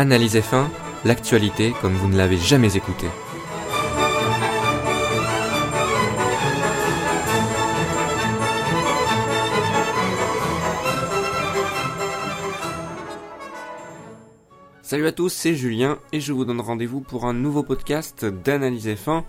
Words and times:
Analyse 0.00 0.36
F1, 0.36 0.68
l'actualité 1.04 1.74
comme 1.80 1.94
vous 1.94 2.06
ne 2.06 2.16
l'avez 2.16 2.36
jamais 2.36 2.76
écouté. 2.76 3.08
Salut 14.82 15.08
à 15.08 15.10
tous, 15.10 15.30
c'est 15.30 15.56
Julien 15.56 15.98
et 16.12 16.20
je 16.20 16.32
vous 16.32 16.44
donne 16.44 16.60
rendez-vous 16.60 17.00
pour 17.00 17.24
un 17.26 17.34
nouveau 17.34 17.64
podcast 17.64 18.24
d'Analyse 18.24 18.86
F1. 18.86 19.24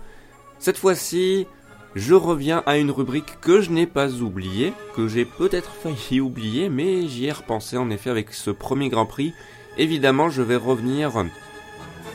Cette 0.60 0.78
fois-ci, 0.78 1.48
je 1.96 2.14
reviens 2.14 2.62
à 2.64 2.76
une 2.78 2.92
rubrique 2.92 3.40
que 3.40 3.60
je 3.60 3.72
n'ai 3.72 3.88
pas 3.88 4.08
oubliée, 4.22 4.72
que 4.94 5.08
j'ai 5.08 5.24
peut-être 5.24 5.72
failli 5.72 6.20
oublier, 6.20 6.68
mais 6.68 7.08
j'y 7.08 7.26
ai 7.26 7.32
repensé 7.32 7.76
en 7.76 7.90
effet 7.90 8.10
avec 8.10 8.32
ce 8.32 8.52
premier 8.52 8.88
Grand 8.88 9.06
Prix. 9.06 9.34
Évidemment, 9.78 10.30
je 10.30 10.42
vais 10.42 10.56
revenir 10.56 11.24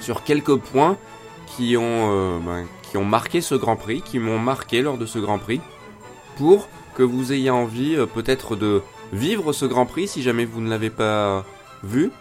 sur 0.02 0.24
quelques 0.24 0.58
points 0.58 0.98
qui 1.48 1.78
ont, 1.78 1.82
euh, 2.12 2.40
ben, 2.40 2.68
qui 2.84 2.98
ont 2.98 3.06
marqué 3.06 3.42
ce 3.42 3.56
Grand 3.56 3.76
Prix, 3.76 4.02
qui 4.02 4.20
m'ont 4.20 4.40
marqué 4.40 4.82
lors 4.82 4.98
de 4.98 5.06
ce 5.06 5.20
Grand 5.20 5.40
Prix, 5.40 5.62
pour 6.38 6.68
que 6.96 7.04
vous 7.04 7.34
ayez 7.34 7.50
envie 7.50 7.96
euh, 7.96 8.06
peut-être 8.06 8.56
de 8.56 8.82
vivre 9.14 9.54
ce 9.54 9.66
Grand 9.66 9.86
Prix 9.86 10.08
si 10.08 10.22
jamais 10.22 10.46
vous 10.46 10.62
ne 10.62 10.70
l'avez 10.70 10.90
pas 10.90 11.46
vu, 11.84 12.12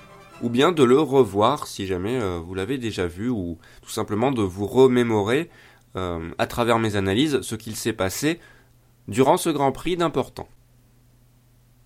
ou 0.43 0.51
bien 0.51 0.73
de 0.73 0.85
le 0.85 0.99
revoir 0.99 1.67
si 1.67 1.87
jamais 1.87 2.21
euh, 2.21 2.39
vous 2.39 2.55
l'avez 2.55 2.79
déjà 2.79 3.07
vu, 3.07 3.29
ou 3.29 3.59
tout 3.83 3.91
simplement 3.91 4.31
de 4.31 4.43
vous 4.43 4.67
remémorer 4.67 5.51
à 6.39 6.49
travers 6.49 6.81
mes 6.81 6.97
analyses 6.97 7.41
ce 7.43 7.55
qu'il 7.55 7.77
s'est 7.77 7.93
passé 7.93 8.41
durant 9.07 9.37
ce 9.37 9.49
Grand 9.49 9.71
Prix 9.71 9.97
d'important. 9.97 10.49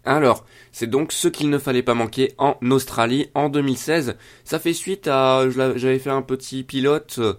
Alors, 0.09 0.47
c'est 0.73 0.87
donc 0.87 1.13
ce 1.13 1.29
qu'il 1.29 1.51
ne 1.51 1.59
fallait 1.59 1.83
pas 1.83 1.93
manquer 1.93 2.33
en 2.39 2.57
Australie 2.71 3.29
en 3.35 3.51
2016. 3.51 4.17
Ça 4.43 4.59
fait 4.59 4.73
suite 4.73 5.07
à, 5.07 5.45
j'avais 5.51 5.99
fait 5.99 6.09
un 6.09 6.23
petit 6.23 6.63
pilote 6.63 7.17
euh, 7.19 7.35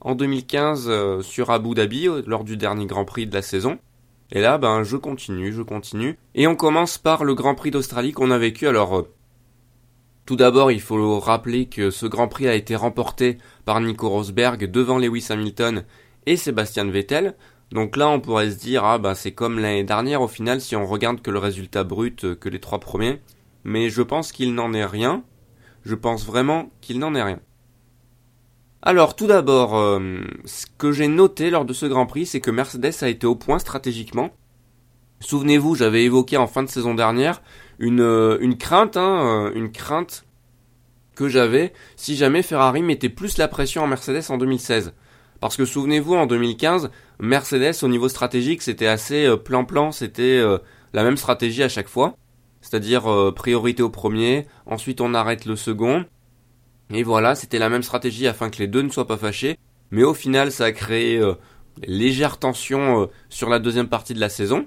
en 0.00 0.14
2015 0.14 0.86
euh, 0.88 1.20
sur 1.20 1.50
Abu 1.50 1.74
Dhabi 1.74 2.08
lors 2.26 2.44
du 2.44 2.56
dernier 2.56 2.86
Grand 2.86 3.04
Prix 3.04 3.26
de 3.26 3.34
la 3.34 3.42
saison. 3.42 3.78
Et 4.32 4.40
là, 4.40 4.56
ben, 4.56 4.84
je 4.84 4.96
continue, 4.96 5.52
je 5.52 5.60
continue. 5.60 6.18
Et 6.34 6.46
on 6.46 6.56
commence 6.56 6.96
par 6.96 7.24
le 7.24 7.34
Grand 7.34 7.54
Prix 7.54 7.70
d'Australie 7.70 8.12
qu'on 8.12 8.30
a 8.30 8.38
vécu. 8.38 8.66
Alors, 8.66 9.06
tout 10.24 10.36
d'abord, 10.36 10.72
il 10.72 10.80
faut 10.80 11.20
rappeler 11.20 11.66
que 11.66 11.90
ce 11.90 12.06
Grand 12.06 12.28
Prix 12.28 12.48
a 12.48 12.54
été 12.54 12.74
remporté 12.74 13.36
par 13.66 13.82
Nico 13.82 14.08
Rosberg 14.08 14.70
devant 14.70 14.96
Lewis 14.96 15.26
Hamilton 15.28 15.84
et 16.24 16.38
Sébastien 16.38 16.86
Vettel. 16.90 17.34
Donc 17.72 17.96
là, 17.96 18.08
on 18.08 18.20
pourrait 18.20 18.50
se 18.50 18.56
dire, 18.56 18.84
ah 18.84 18.98
bah 18.98 19.14
c'est 19.14 19.32
comme 19.32 19.58
l'année 19.58 19.84
dernière 19.84 20.22
au 20.22 20.28
final 20.28 20.60
si 20.60 20.76
on 20.76 20.86
regarde 20.86 21.22
que 21.22 21.30
le 21.30 21.38
résultat 21.38 21.84
brut 21.84 22.24
euh, 22.24 22.34
que 22.34 22.48
les 22.48 22.60
trois 22.60 22.78
premiers. 22.78 23.20
Mais 23.64 23.90
je 23.90 24.02
pense 24.02 24.32
qu'il 24.32 24.54
n'en 24.54 24.72
est 24.72 24.84
rien. 24.84 25.24
Je 25.84 25.94
pense 25.94 26.24
vraiment 26.24 26.70
qu'il 26.80 26.98
n'en 26.98 27.14
est 27.14 27.22
rien. 27.22 27.40
Alors 28.82 29.16
tout 29.16 29.26
d'abord, 29.26 29.76
euh, 29.76 30.20
ce 30.44 30.66
que 30.78 30.92
j'ai 30.92 31.08
noté 31.08 31.50
lors 31.50 31.64
de 31.64 31.72
ce 31.72 31.86
Grand 31.86 32.06
Prix, 32.06 32.26
c'est 32.26 32.40
que 32.40 32.50
Mercedes 32.50 32.92
a 33.02 33.08
été 33.08 33.26
au 33.26 33.34
point 33.34 33.58
stratégiquement. 33.58 34.30
Souvenez-vous, 35.20 35.74
j'avais 35.74 36.04
évoqué 36.04 36.36
en 36.36 36.46
fin 36.46 36.62
de 36.62 36.68
saison 36.68 36.94
dernière 36.94 37.42
une, 37.78 38.02
euh, 38.02 38.36
une 38.40 38.58
crainte, 38.58 38.96
hein, 38.96 39.50
une 39.54 39.72
crainte 39.72 40.26
que 41.14 41.28
j'avais 41.28 41.72
si 41.96 42.16
jamais 42.16 42.42
Ferrari 42.42 42.82
mettait 42.82 43.08
plus 43.08 43.38
la 43.38 43.48
pression 43.48 43.82
en 43.82 43.86
Mercedes 43.86 44.30
en 44.30 44.36
2016. 44.36 44.92
Parce 45.40 45.56
que 45.56 45.64
souvenez-vous, 45.64 46.14
en 46.14 46.26
2015, 46.26 46.90
Mercedes, 47.20 47.74
au 47.82 47.88
niveau 47.88 48.08
stratégique, 48.08 48.62
c'était 48.62 48.86
assez 48.86 49.26
euh, 49.26 49.36
plan-plan, 49.36 49.92
c'était 49.92 50.38
euh, 50.38 50.58
la 50.92 51.04
même 51.04 51.16
stratégie 51.16 51.62
à 51.62 51.68
chaque 51.68 51.88
fois. 51.88 52.16
C'est-à-dire 52.60 53.10
euh, 53.10 53.32
priorité 53.32 53.82
au 53.82 53.90
premier, 53.90 54.46
ensuite 54.66 55.00
on 55.00 55.14
arrête 55.14 55.44
le 55.44 55.56
second. 55.56 56.04
Et 56.90 57.02
voilà, 57.02 57.34
c'était 57.34 57.58
la 57.58 57.68
même 57.68 57.82
stratégie 57.82 58.26
afin 58.26 58.50
que 58.50 58.58
les 58.58 58.66
deux 58.66 58.82
ne 58.82 58.90
soient 58.90 59.06
pas 59.06 59.16
fâchés. 59.16 59.58
Mais 59.90 60.02
au 60.02 60.14
final, 60.14 60.50
ça 60.50 60.64
a 60.64 60.72
créé 60.72 61.20
légère 61.86 62.38
tension 62.38 63.08
sur 63.28 63.48
la 63.48 63.58
deuxième 63.58 63.88
partie 63.88 64.12
de 64.12 64.20
la 64.20 64.28
saison. 64.28 64.66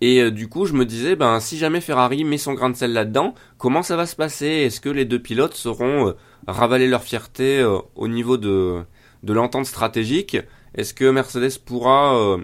Et 0.00 0.30
du 0.30 0.48
coup, 0.48 0.64
je 0.64 0.72
me 0.72 0.86
disais, 0.86 1.14
ben, 1.14 1.40
si 1.40 1.58
jamais 1.58 1.80
Ferrari 1.80 2.24
met 2.24 2.38
son 2.38 2.54
grain 2.54 2.70
de 2.70 2.76
sel 2.76 2.92
là-dedans, 2.92 3.34
comment 3.58 3.82
ça 3.82 3.96
va 3.96 4.06
se 4.06 4.16
passer? 4.16 4.46
Est-ce 4.46 4.80
que 4.80 4.88
les 4.88 5.04
deux 5.04 5.20
pilotes 5.20 5.54
sauront 5.54 6.14
ravaler 6.46 6.88
leur 6.88 7.02
fierté 7.02 7.62
au 7.94 8.08
niveau 8.08 8.36
de, 8.36 8.82
de 9.22 9.32
l'entente 9.32 9.66
stratégique? 9.66 10.38
Est-ce 10.74 10.94
que 10.94 11.10
Mercedes 11.10 11.58
pourra 11.64 12.16
euh, 12.16 12.38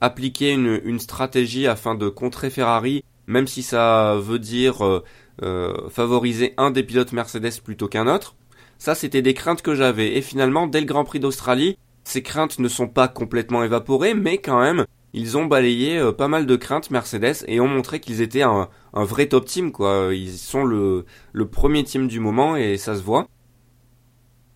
appliquer 0.00 0.52
une, 0.52 0.80
une, 0.84 0.98
stratégie 0.98 1.66
afin 1.66 1.94
de 1.94 2.08
contrer 2.08 2.48
Ferrari, 2.48 3.04
même 3.26 3.46
si 3.46 3.62
ça 3.62 4.16
veut 4.18 4.38
dire 4.38 4.84
euh, 4.84 5.04
euh, 5.42 5.88
favoriser 5.90 6.54
un 6.56 6.70
des 6.70 6.82
pilotes 6.82 7.12
Mercedes 7.12 7.60
plutôt 7.62 7.88
qu'un 7.88 8.06
autre? 8.06 8.34
Ça, 8.78 8.94
c'était 8.94 9.20
des 9.20 9.34
craintes 9.34 9.60
que 9.60 9.74
j'avais. 9.74 10.16
Et 10.16 10.22
finalement, 10.22 10.66
dès 10.66 10.80
le 10.80 10.86
Grand 10.86 11.04
Prix 11.04 11.20
d'Australie, 11.20 11.76
ces 12.04 12.22
craintes 12.22 12.58
ne 12.58 12.68
sont 12.68 12.88
pas 12.88 13.08
complètement 13.08 13.62
évaporées, 13.62 14.14
mais 14.14 14.38
quand 14.38 14.58
même, 14.58 14.86
ils 15.12 15.36
ont 15.36 15.44
balayé 15.44 16.00
pas 16.16 16.28
mal 16.28 16.46
de 16.46 16.56
craintes 16.56 16.90
Mercedes 16.90 17.44
et 17.46 17.60
ont 17.60 17.68
montré 17.68 18.00
qu'ils 18.00 18.22
étaient 18.22 18.42
un, 18.42 18.70
un, 18.94 19.04
vrai 19.04 19.26
top 19.26 19.44
team, 19.44 19.70
quoi. 19.70 20.14
Ils 20.14 20.32
sont 20.32 20.64
le, 20.64 21.04
premier 21.52 21.84
team 21.84 22.08
du 22.08 22.20
moment 22.20 22.56
et 22.56 22.78
ça 22.78 22.94
se 22.94 23.02
voit 23.02 23.28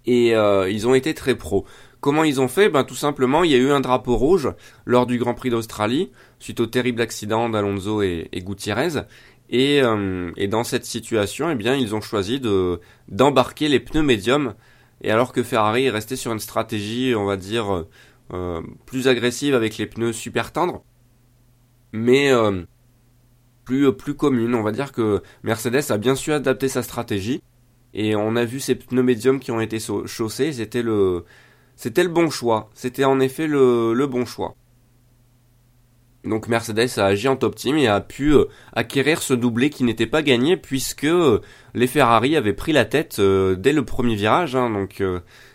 et 0.06 0.34
euh, 0.34 0.68
ils 0.70 0.86
ont 0.86 0.94
été 0.94 1.14
très 1.14 1.34
pros. 1.34 1.64
Comment 2.04 2.24
ils 2.24 2.38
ont 2.38 2.48
fait? 2.48 2.68
Ben 2.68 2.84
tout 2.84 2.94
simplement, 2.94 3.44
il 3.44 3.50
y 3.50 3.54
a 3.54 3.56
eu 3.56 3.70
un 3.70 3.80
drapeau 3.80 4.14
rouge 4.18 4.50
lors 4.84 5.06
du 5.06 5.16
Grand 5.16 5.32
Prix 5.32 5.48
d'Australie 5.48 6.10
suite 6.38 6.60
au 6.60 6.66
terrible 6.66 7.00
accident 7.00 7.48
d'Alonso 7.48 8.02
et, 8.02 8.28
Gutiérrez. 8.34 9.06
Et, 9.48 9.80
euh, 9.82 10.30
et, 10.36 10.46
dans 10.46 10.64
cette 10.64 10.84
situation, 10.84 11.48
eh 11.48 11.54
bien, 11.54 11.74
ils 11.74 11.94
ont 11.94 12.02
choisi 12.02 12.40
de 12.40 12.78
d'embarquer 13.08 13.68
les 13.68 13.80
pneus 13.80 14.02
médiums. 14.02 14.52
Et 15.00 15.10
alors 15.10 15.32
que 15.32 15.42
Ferrari 15.42 15.86
est 15.86 15.90
resté 15.90 16.14
sur 16.14 16.30
une 16.30 16.40
stratégie, 16.40 17.14
on 17.16 17.24
va 17.24 17.38
dire, 17.38 17.86
euh, 18.34 18.60
plus 18.84 19.08
agressive 19.08 19.54
avec 19.54 19.78
les 19.78 19.86
pneus 19.86 20.12
super 20.12 20.52
tendres, 20.52 20.84
mais 21.92 22.32
plus 23.64 23.90
plus 23.94 24.12
commune. 24.12 24.54
On 24.54 24.62
va 24.62 24.72
dire 24.72 24.92
que 24.92 25.22
Mercedes 25.42 25.90
a 25.90 25.96
bien 25.96 26.16
su 26.16 26.32
adapter 26.34 26.68
sa 26.68 26.82
stratégie 26.82 27.40
et 27.94 28.14
on 28.14 28.36
a 28.36 28.44
vu 28.44 28.60
ces 28.60 28.74
pneus 28.74 29.02
médiums 29.02 29.40
qui 29.40 29.52
ont 29.52 29.60
été 29.60 29.78
chaussés, 29.78 30.52
c'était 30.52 30.82
le, 30.82 31.24
c'était 31.76 32.04
le 32.04 32.08
bon 32.08 32.30
choix. 32.30 32.70
C'était 32.74 33.04
en 33.04 33.20
effet 33.20 33.46
le, 33.46 33.94
le, 33.94 34.06
bon 34.06 34.24
choix. 34.24 34.54
Donc 36.24 36.48
Mercedes 36.48 36.98
a 36.98 37.04
agi 37.04 37.28
en 37.28 37.36
top 37.36 37.54
team 37.54 37.76
et 37.76 37.86
a 37.86 38.00
pu 38.00 38.32
euh, 38.32 38.46
acquérir 38.72 39.20
ce 39.20 39.34
doublé 39.34 39.68
qui 39.68 39.84
n'était 39.84 40.06
pas 40.06 40.22
gagné 40.22 40.56
puisque 40.56 41.04
euh, 41.04 41.40
les 41.74 41.86
Ferrari 41.86 42.36
avaient 42.36 42.54
pris 42.54 42.72
la 42.72 42.86
tête 42.86 43.18
euh, 43.18 43.56
dès 43.56 43.72
le 43.72 43.84
premier 43.84 44.14
virage. 44.14 44.56
Hein, 44.56 44.70
donc 44.70 45.02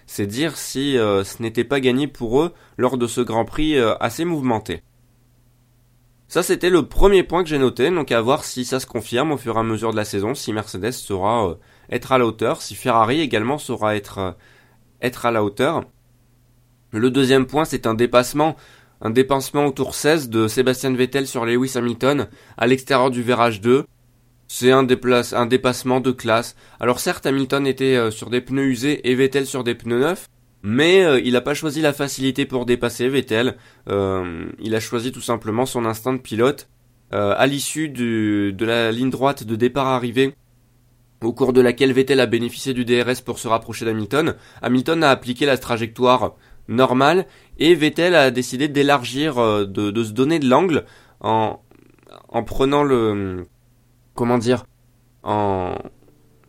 c'est 0.06 0.28
dire 0.28 0.58
si 0.58 0.94
ce 0.94 1.42
n'était 1.42 1.64
pas 1.64 1.80
gagné 1.80 2.08
pour 2.08 2.42
eux 2.42 2.54
lors 2.78 2.98
de 2.98 3.08
ce 3.08 3.22
Grand 3.22 3.46
Prix 3.46 3.80
assez 4.00 4.26
mouvementé. 4.26 4.82
Ça 6.28 6.44
c'était 6.44 6.70
le 6.70 6.88
premier 6.88 7.24
point 7.24 7.44
que 7.44 7.50
j'ai 7.50 7.58
noté, 7.58 7.90
donc 7.90 8.12
à 8.12 8.22
voir 8.22 8.44
si 8.44 8.66
ça 8.66 8.80
se 8.80 8.86
confirme 8.86 9.32
au 9.32 9.38
fur 9.38 9.56
et 9.56 9.60
à 9.60 9.64
mesure 9.64 9.92
de 9.92 9.96
la 9.96 10.06
saison, 10.06 10.36
si 10.36 10.54
Mercedes 10.54 10.92
sera 10.92 11.56
être 11.92 12.12
à 12.12 12.18
la 12.18 12.26
hauteur, 12.26 12.62
si 12.62 12.76
Ferrari 12.76 13.22
également 13.22 13.58
saura 13.58 13.96
être, 13.96 14.36
être 15.02 15.26
à 15.26 15.32
la 15.32 15.44
hauteur. 15.44 15.86
Le 16.92 17.12
deuxième 17.12 17.46
point, 17.46 17.66
c'est 17.66 17.86
un 17.86 17.94
dépassement, 17.94 18.56
un 19.02 19.12
dépassement 19.12 19.68
au 19.68 19.72
tour 19.72 19.94
16 19.94 20.30
de 20.30 20.48
Sébastien 20.48 20.92
Vettel 20.94 21.28
sur 21.28 21.46
Lewis 21.46 21.74
Hamilton 21.76 22.28
à 22.58 22.66
l'extérieur 22.66 23.12
du 23.12 23.22
virage 23.22 23.62
2. 23.62 23.86
C'est 24.48 24.72
un, 24.72 24.82
dépassement 24.84 26.00
de 26.00 26.12
classe. 26.12 26.56
Alors 26.80 27.00
certes, 27.00 27.28
Hamilton 27.28 27.68
était 27.68 27.96
euh, 27.96 28.10
sur 28.10 28.32
des 28.32 28.42
pneus 28.42 28.66
usés 28.66 29.08
et 29.08 29.14
Vettel 29.14 29.46
sur 29.46 29.64
des 29.64 29.76
pneus 29.76 30.00
neufs, 30.00 30.28
mais 30.64 31.06
euh, 31.06 31.22
il 31.24 31.34
n'a 31.34 31.42
pas 31.42 31.54
choisi 31.54 31.82
la 31.82 31.94
facilité 31.94 32.48
pour 32.48 32.66
dépasser 32.66 33.08
Vettel. 33.08 33.58
il 33.88 34.76
a 34.76 34.80
choisi 34.80 35.12
tout 35.12 35.22
simplement 35.22 35.68
son 35.68 35.86
instinct 35.86 36.14
de 36.14 36.18
pilote. 36.18 36.68
à 37.12 37.46
l'issue 37.46 37.90
de 37.90 38.66
la 38.66 38.92
ligne 38.92 39.12
droite 39.12 39.44
de 39.44 39.56
départ-arrivée, 39.56 40.34
au 41.22 41.34
cours 41.34 41.54
de 41.54 41.62
laquelle 41.62 41.92
Vettel 41.92 42.20
a 42.20 42.26
bénéficié 42.26 42.74
du 42.74 42.86
DRS 42.86 43.22
pour 43.26 43.40
se 43.40 43.48
rapprocher 43.48 43.86
d'Hamilton, 43.86 44.36
Hamilton 44.62 45.04
a 45.04 45.10
appliqué 45.10 45.46
la 45.46 45.58
trajectoire 45.58 46.36
normale 46.70 47.26
et 47.58 47.76
Vettel 47.76 48.16
a 48.16 48.32
décidé 48.32 48.68
d'élargir, 48.68 49.38
euh, 49.38 49.66
de, 49.66 49.92
de, 49.92 50.04
se 50.04 50.12
donner 50.12 50.40
de 50.40 50.48
l'angle 50.48 50.86
en, 51.20 51.60
en 52.30 52.44
prenant 52.44 52.84
le... 52.84 53.46
comment 54.14 54.38
dire 54.38 54.64
en, 55.24 55.76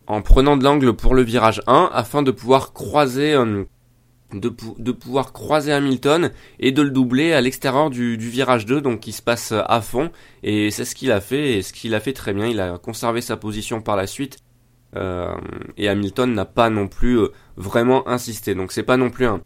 en 0.07 0.21
prenant 0.21 0.55
de 0.55 0.63
l'angle 0.63 0.93
pour 0.93 1.13
le 1.15 1.23
virage 1.23 1.61
1 1.67 1.89
afin 1.91 2.21
de 2.21 2.31
pouvoir 2.31 2.71
croiser 2.71 3.33
euh, 3.33 3.65
de, 4.33 4.53
de, 4.77 4.91
pouvoir 4.93 5.33
croiser 5.33 5.73
Hamilton 5.73 6.31
et 6.59 6.71
de 6.71 6.81
le 6.81 6.91
doubler 6.91 7.33
à 7.33 7.41
l'extérieur 7.41 7.89
du, 7.89 8.17
du, 8.17 8.29
virage 8.29 8.65
2 8.65 8.79
donc 8.79 9.01
qui 9.01 9.11
se 9.11 9.21
passe 9.21 9.51
à 9.51 9.81
fond 9.81 10.09
et 10.43 10.71
c'est 10.71 10.85
ce 10.85 10.95
qu'il 10.95 11.11
a 11.11 11.19
fait 11.19 11.57
et 11.57 11.61
ce 11.61 11.73
qu'il 11.73 11.93
a 11.95 11.99
fait 11.99 12.13
très 12.13 12.33
bien 12.33 12.47
il 12.47 12.61
a 12.61 12.77
conservé 12.77 13.19
sa 13.19 13.35
position 13.35 13.81
par 13.81 13.97
la 13.97 14.07
suite 14.07 14.37
euh, 14.95 15.35
et 15.77 15.87
Hamilton 15.87 16.33
n'a 16.33 16.45
pas 16.45 16.69
non 16.69 16.87
plus 16.87 17.17
euh, 17.17 17.29
vraiment 17.55 18.07
insisté. 18.07 18.55
Donc 18.55 18.71
c'est 18.71 18.83
pas 18.83 18.97
non 18.97 19.09
plus 19.09 19.25
un, 19.25 19.41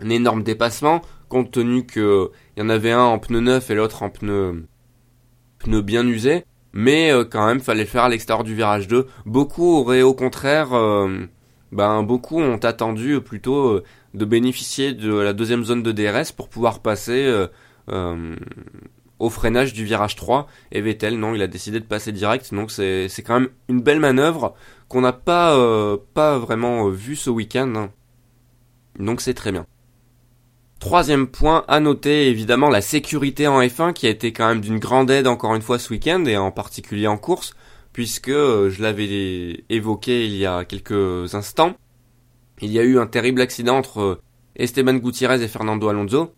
énorme 0.00 0.42
dépassement, 0.42 1.02
compte 1.28 1.50
tenu 1.50 1.86
que 1.86 2.30
il 2.56 2.60
y 2.60 2.66
en 2.66 2.68
avait 2.68 2.92
un 2.92 3.02
en 3.02 3.18
pneu 3.18 3.40
neuf 3.40 3.70
et 3.70 3.74
l'autre 3.74 4.02
en 4.02 4.10
pneu, 4.10 4.66
pneu 5.58 5.80
bien 5.82 6.06
usé. 6.06 6.44
mais 6.72 7.12
quand 7.30 7.46
même 7.46 7.60
fallait 7.60 7.84
le 7.84 7.88
faire 7.88 8.04
à 8.04 8.08
l'extérieur 8.08 8.44
du 8.44 8.54
virage 8.54 8.88
2. 8.88 9.06
Beaucoup 9.26 9.78
auraient 9.78 10.02
au 10.02 10.14
contraire, 10.14 10.70
ben 11.72 12.02
beaucoup 12.02 12.40
ont 12.40 12.58
attendu 12.58 13.20
plutôt 13.20 13.80
de 14.14 14.24
bénéficier 14.24 14.92
de 14.92 15.14
la 15.14 15.32
deuxième 15.32 15.64
zone 15.64 15.82
de 15.82 15.92
DRS 15.92 16.32
pour 16.36 16.48
pouvoir 16.48 16.80
passer 16.80 17.46
au 19.18 19.30
freinage 19.30 19.72
du 19.72 19.84
virage 19.84 20.16
3 20.16 20.46
et 20.72 20.80
Vettel 20.80 21.18
non 21.18 21.34
il 21.34 21.42
a 21.42 21.46
décidé 21.46 21.80
de 21.80 21.84
passer 21.84 22.12
direct 22.12 22.52
donc 22.52 22.70
c'est 22.70 23.08
quand 23.24 23.40
même 23.40 23.50
une 23.68 23.80
belle 23.80 24.00
manœuvre 24.00 24.54
qu'on 24.88 25.00
n'a 25.00 25.12
pas 25.12 25.56
euh, 25.56 25.96
pas 26.14 26.38
vraiment 26.38 26.86
euh, 26.86 26.90
vu 26.90 27.16
ce 27.16 27.30
week-end 27.30 27.72
hein. 27.76 27.90
donc 28.98 29.20
c'est 29.20 29.34
très 29.34 29.52
bien 29.52 29.66
Troisième 30.80 31.28
point 31.28 31.64
à 31.66 31.80
noter, 31.80 32.28
évidemment 32.28 32.68
la 32.68 32.82
sécurité 32.82 33.48
en 33.48 33.60
F1 33.60 33.92
qui 33.94 34.06
a 34.06 34.10
été 34.10 34.32
quand 34.32 34.48
même 34.48 34.60
d'une 34.60 34.78
grande 34.78 35.10
aide 35.10 35.26
encore 35.26 35.54
une 35.54 35.62
fois 35.62 35.78
ce 35.78 35.90
week-end 35.90 36.24
et 36.26 36.36
en 36.36 36.50
particulier 36.50 37.06
en 37.06 37.16
course, 37.16 37.54
puisque 37.92 38.28
euh, 38.28 38.68
je 38.70 38.82
l'avais 38.82 39.64
évoqué 39.70 40.26
il 40.26 40.36
y 40.36 40.44
a 40.44 40.64
quelques 40.64 41.34
instants. 41.34 41.74
Il 42.60 42.70
y 42.70 42.78
a 42.78 42.82
eu 42.82 42.98
un 42.98 43.06
terrible 43.06 43.40
accident 43.40 43.78
entre 43.78 44.20
Esteban 44.56 44.94
Gutiérrez 44.94 45.42
et 45.42 45.48
Fernando 45.48 45.88
Alonso, 45.88 46.34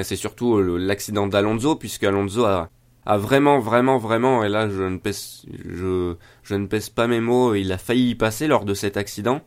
c'est 0.00 0.16
surtout 0.16 0.56
euh, 0.56 0.78
l'accident 0.78 1.26
d'Alonso, 1.26 1.76
puisque 1.76 2.04
Alonso 2.04 2.44
a, 2.46 2.70
a 3.04 3.18
vraiment, 3.18 3.58
vraiment, 3.58 3.98
vraiment, 3.98 4.42
et 4.42 4.48
là 4.48 4.68
je 4.68 4.82
ne 4.82 4.96
pèse, 4.96 5.44
je, 5.68 6.14
je 6.42 6.54
ne 6.54 6.66
pèse 6.66 6.88
pas 6.88 7.06
mes 7.06 7.20
mots, 7.20 7.54
il 7.54 7.70
a 7.72 7.78
failli 7.78 8.10
y 8.10 8.14
passer 8.14 8.46
lors 8.46 8.64
de 8.64 8.74
cet 8.74 8.96
accident. 8.96 9.42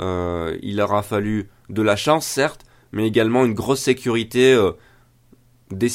Euh, 0.00 0.56
il 0.62 0.80
aura 0.80 1.02
fallu 1.02 1.50
de 1.68 1.82
la 1.82 1.96
chance, 1.96 2.24
certes, 2.26 2.64
mais 2.92 3.06
également 3.06 3.44
une 3.44 3.54
grosse 3.54 3.80
sécurité 3.80 4.52
euh, 4.52 4.72
du 5.70 5.88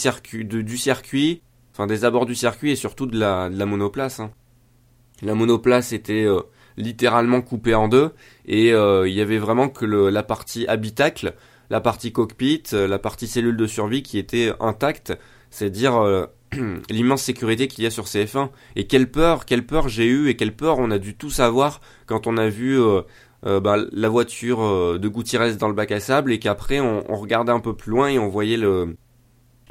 circuit, 0.78 1.42
enfin 1.74 1.88
des 1.88 2.06
abords 2.06 2.26
du 2.26 2.36
circuit 2.36 2.72
et 2.72 2.76
surtout 2.76 3.06
de 3.06 3.20
la, 3.20 3.50
monoplace. 3.50 4.20
Hein. 4.20 4.32
La 5.22 5.36
monoplace 5.36 5.94
était 5.94 6.26
euh, 6.26 6.42
littéralement 6.78 7.42
coupée 7.42 7.76
en 7.76 7.88
deux 7.88 8.12
et 8.46 8.70
il 8.70 9.14
y 9.14 9.22
avait 9.22 9.38
vraiment 9.38 9.70
que 9.70 9.86
la 9.86 10.24
partie 10.24 10.68
habitacle 10.68 11.36
la 11.70 11.82
partie 11.82 12.12
cockpit, 12.12 12.64
euh, 12.74 12.88
la 12.88 13.00
partie 13.00 13.28
cellule 13.28 13.58
de 13.58 13.68
survie 13.68 14.04
qui 14.04 14.18
était 14.18 14.52
intacte, 14.60 15.18
c'est 15.50 15.70
dire 15.70 15.98
euh, 15.98 16.26
l'immense 16.90 17.24
sécurité 17.24 17.68
qu'il 17.68 17.84
y 17.84 17.88
a 17.88 17.92
sur 17.92 18.06
CF1 18.06 18.50
et 18.76 18.88
quelle 18.88 19.10
peur, 19.10 19.46
quelle 19.46 19.66
peur 19.66 19.90
j'ai 19.90 20.06
eu 20.06 20.30
et 20.30 20.36
quelle 20.36 20.56
peur 20.56 20.80
on 20.80 20.92
a 20.92 21.00
dû 21.00 21.16
tout 21.16 21.30
savoir 21.30 21.82
quand 22.06 22.28
on 22.28 22.38
a 22.38 22.50
vu 22.50 22.80
euh, 22.80 23.02
bah, 23.46 23.78
la 23.92 24.10
voiture 24.10 25.00
de 25.00 25.08
Gutiérrez 25.08 25.56
dans 25.56 25.68
le 25.68 25.76
bac 25.76 25.92
à 25.92 26.00
sable 26.00 26.34
et 26.34 26.40
qu'après 26.40 26.80
on, 26.80 27.16
regardait 27.16 27.52
un 27.52 27.60
peu 27.60 27.76
plus 27.76 27.92
loin 27.92 28.10
et 28.10 28.18
on 28.18 28.28
voyait 28.28 28.58
le 28.58 28.96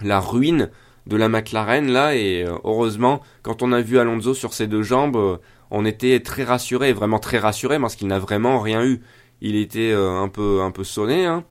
la 0.01 0.21
ruine 0.21 0.71
de 1.07 1.17
la 1.17 1.29
McLaren 1.29 1.91
là 1.91 2.15
et 2.15 2.47
heureusement 2.65 3.21
quand 3.43 3.63
on 3.63 3.73
a 3.73 3.81
vu 3.81 3.99
Alonso 3.99 4.33
sur 4.33 4.55
ses 4.55 4.69
deux 4.69 4.83
jambes 4.83 5.41
on 5.71 5.85
était 5.85 6.21
très 6.21 6.45
rassuré 6.45 6.93
vraiment 6.93 7.19
très 7.19 7.39
rassuré 7.39 7.81
parce 7.81 7.97
qu'il 7.97 8.07
n'a 8.07 8.21
vraiment 8.21 8.61
rien 8.61 8.85
eu 8.85 9.01
il 9.41 9.57
était 9.57 9.93
un 9.93 10.29
peu 10.29 10.63
un 10.63 10.71
peu 10.71 10.85
sonné 10.85 11.27
hein 11.27 11.45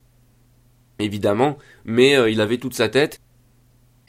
évidemment, 0.98 1.58
mais 1.84 2.16
euh, 2.16 2.30
il 2.30 2.40
avait 2.40 2.58
toute 2.58 2.74
sa 2.74 2.88
tête 2.88 3.20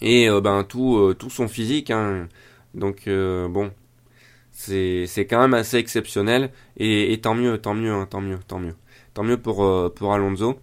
et 0.01 0.29
euh, 0.29 0.41
ben 0.41 0.63
tout 0.63 0.97
euh, 0.97 1.13
tout 1.13 1.29
son 1.29 1.47
physique. 1.47 1.91
Hein. 1.91 2.27
Donc 2.73 3.07
bon, 3.07 3.71
c'est 4.57 5.27
quand 5.29 5.39
même 5.39 5.53
assez 5.53 5.77
exceptionnel 5.77 6.51
et, 6.77 7.19
tant 7.21 7.35
mieux, 7.35 7.57
tant 7.57 7.73
mieux, 7.73 7.91
hein, 7.91 8.07
tant 8.09 8.21
mieux, 8.21 8.39
tant 8.47 8.59
mieux, 8.59 8.75
tant 9.13 9.23
mieux 9.23 9.37
pour 9.37 9.57
pour 9.93 10.13
Alonso 10.13 10.59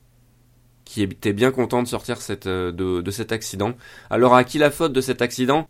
qui 0.84 1.02
était 1.02 1.32
bien 1.32 1.52
content 1.52 1.82
de 1.82 1.88
sortir 1.88 2.20
cette 2.20 2.48
de, 2.48 3.00
de 3.00 3.10
cet 3.10 3.30
accident. 3.32 3.74
Alors 4.10 4.34
à 4.34 4.44
qui 4.44 4.58
la 4.58 4.70
faute 4.70 4.92
de 4.92 5.00
cet 5.00 5.22
accident? 5.22 5.68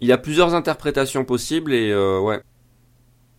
Il 0.00 0.08
y 0.08 0.12
a 0.12 0.18
plusieurs 0.18 0.54
interprétations 0.54 1.24
possibles 1.24 1.72
et 1.72 1.94
ouais. 1.94 2.40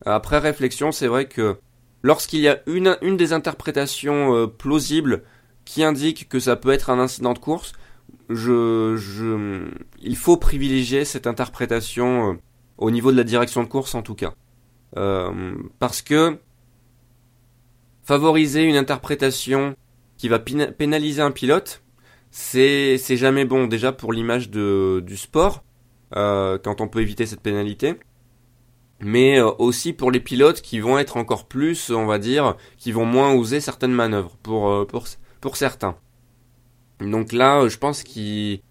Après 0.05 0.39
réflexion, 0.39 0.91
c'est 0.91 1.07
vrai 1.07 1.27
que 1.27 1.57
lorsqu'il 2.01 2.39
y 2.39 2.47
a 2.47 2.59
une, 2.65 2.97
une 3.01 3.17
des 3.17 3.31
interprétations 3.31 4.47
plausibles 4.47 5.23
qui 5.65 5.83
indique 5.83 6.29
que 6.29 6.39
ça 6.39 6.55
peut 6.55 6.71
être 6.71 6.89
un 6.89 6.99
incident 6.99 7.33
de 7.33 7.39
course, 7.39 7.73
je, 8.29 8.95
je, 8.97 9.67
il 10.01 10.15
faut 10.15 10.37
privilégier 10.37 11.05
cette 11.05 11.27
interprétation 11.27 12.33
euh, 12.33 12.37
au 12.77 12.91
niveau 12.91 13.11
de 13.11 13.17
la 13.17 13.23
direction 13.23 13.63
de 13.63 13.67
course 13.67 13.95
en 13.95 14.01
tout 14.01 14.15
cas. 14.15 14.33
Euh, 14.97 15.55
parce 15.79 16.01
que 16.01 16.39
favoriser 18.03 18.63
une 18.63 18.75
interprétation 18.75 19.75
qui 20.17 20.29
va 20.29 20.39
pénaliser 20.39 21.21
un 21.21 21.31
pilote, 21.31 21.83
c'est 22.29 22.97
jamais 22.97 23.45
bon 23.45 23.67
déjà 23.67 23.91
pour 23.91 24.13
l'image 24.13 24.49
du 24.49 25.17
sport 25.17 25.63
euh, 26.15 26.57
quand 26.57 26.81
on 26.81 26.87
peut 26.87 27.01
éviter 27.01 27.25
cette 27.25 27.41
pénalité, 27.41 27.95
mais 29.01 29.39
euh, 29.39 29.49
aussi 29.57 29.91
pour 29.91 30.11
les 30.11 30.19
pilotes 30.19 30.61
qui 30.61 30.79
vont 30.79 30.97
être 30.97 31.17
encore 31.17 31.47
plus, 31.47 31.89
on 31.89 32.05
va 32.05 32.19
dire, 32.19 32.55
qui 32.77 32.91
vont 32.91 33.05
moins 33.05 33.33
oser 33.33 33.59
certaines 33.59 33.91
manœuvres 33.91 34.37
pour 34.43 34.87
pour 34.87 35.05
pour 35.41 35.57
certains. 35.57 35.97
Donc 37.01 37.33
là, 37.33 37.67
je 37.67 37.77
pense 37.77 38.03
qu'il 38.03 38.61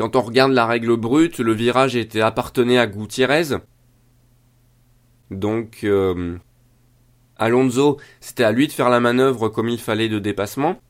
quand 0.00 0.16
on 0.16 0.22
regarde 0.22 0.52
la 0.52 0.64
règle 0.64 0.96
brute, 0.96 1.40
le 1.40 1.52
virage 1.52 1.94
était 1.94 2.22
appartenait 2.22 2.78
à 2.78 2.86
Gutiérrez. 2.86 3.58
Donc 5.30 5.80
euh, 5.84 6.38
Alonso, 7.36 7.98
c'était 8.18 8.44
à 8.44 8.50
lui 8.50 8.66
de 8.66 8.72
faire 8.72 8.88
la 8.88 8.98
manœuvre 8.98 9.50
comme 9.50 9.68
il 9.68 9.78
fallait 9.78 10.08
de 10.08 10.18
dépassement. 10.18 10.80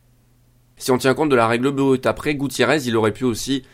Si 0.77 0.93
on 0.93 0.97
tient 0.97 1.15
compte 1.15 1.29
de 1.29 1.35
la 1.35 1.49
règle 1.49 1.73
brute 1.73 2.07
après, 2.07 2.37
Gutiérrez, 2.37 2.87
il 2.87 2.97
aurait 2.97 3.11
pu 3.11 3.25
aussi 3.25 3.65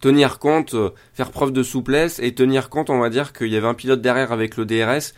tenir 0.00 0.38
compte, 0.38 0.72
euh, 0.72 0.92
faire 1.12 1.30
preuve 1.30 1.52
de 1.52 1.62
souplesse 1.62 2.18
et 2.18 2.34
tenir 2.34 2.70
compte, 2.70 2.88
on 2.88 3.00
va 3.00 3.10
dire, 3.10 3.34
qu'il 3.34 3.48
y 3.48 3.58
avait 3.58 3.68
un 3.68 3.74
pilote 3.74 4.00
derrière 4.00 4.32
avec 4.32 4.56
le 4.56 4.64
DRS 4.64 5.12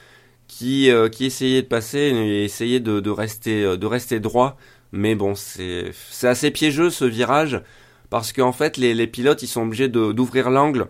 qui, 0.48 0.90
euh, 0.90 1.08
qui 1.08 1.26
essayait 1.26 1.62
de 1.62 1.68
passer 1.68 1.98
et 1.98 2.42
essayait 2.42 2.80
de, 2.80 3.10
rester, 3.10 3.76
de 3.76 3.86
rester 3.86 4.18
droit. 4.18 4.56
Mais 4.90 5.14
bon, 5.14 5.36
c'est 5.36 5.92
assez 6.24 6.50
piégeux 6.50 6.90
ce 6.90 7.04
virage 7.04 7.62
parce 8.10 8.32
qu'en 8.32 8.52
fait, 8.52 8.76
les, 8.76 8.94
les 8.94 9.06
pilotes, 9.06 9.42
ils 9.42 9.48
sont 9.48 9.62
obligés 9.62 9.88
d'ouvrir 9.88 10.50
l'angle. 10.50 10.88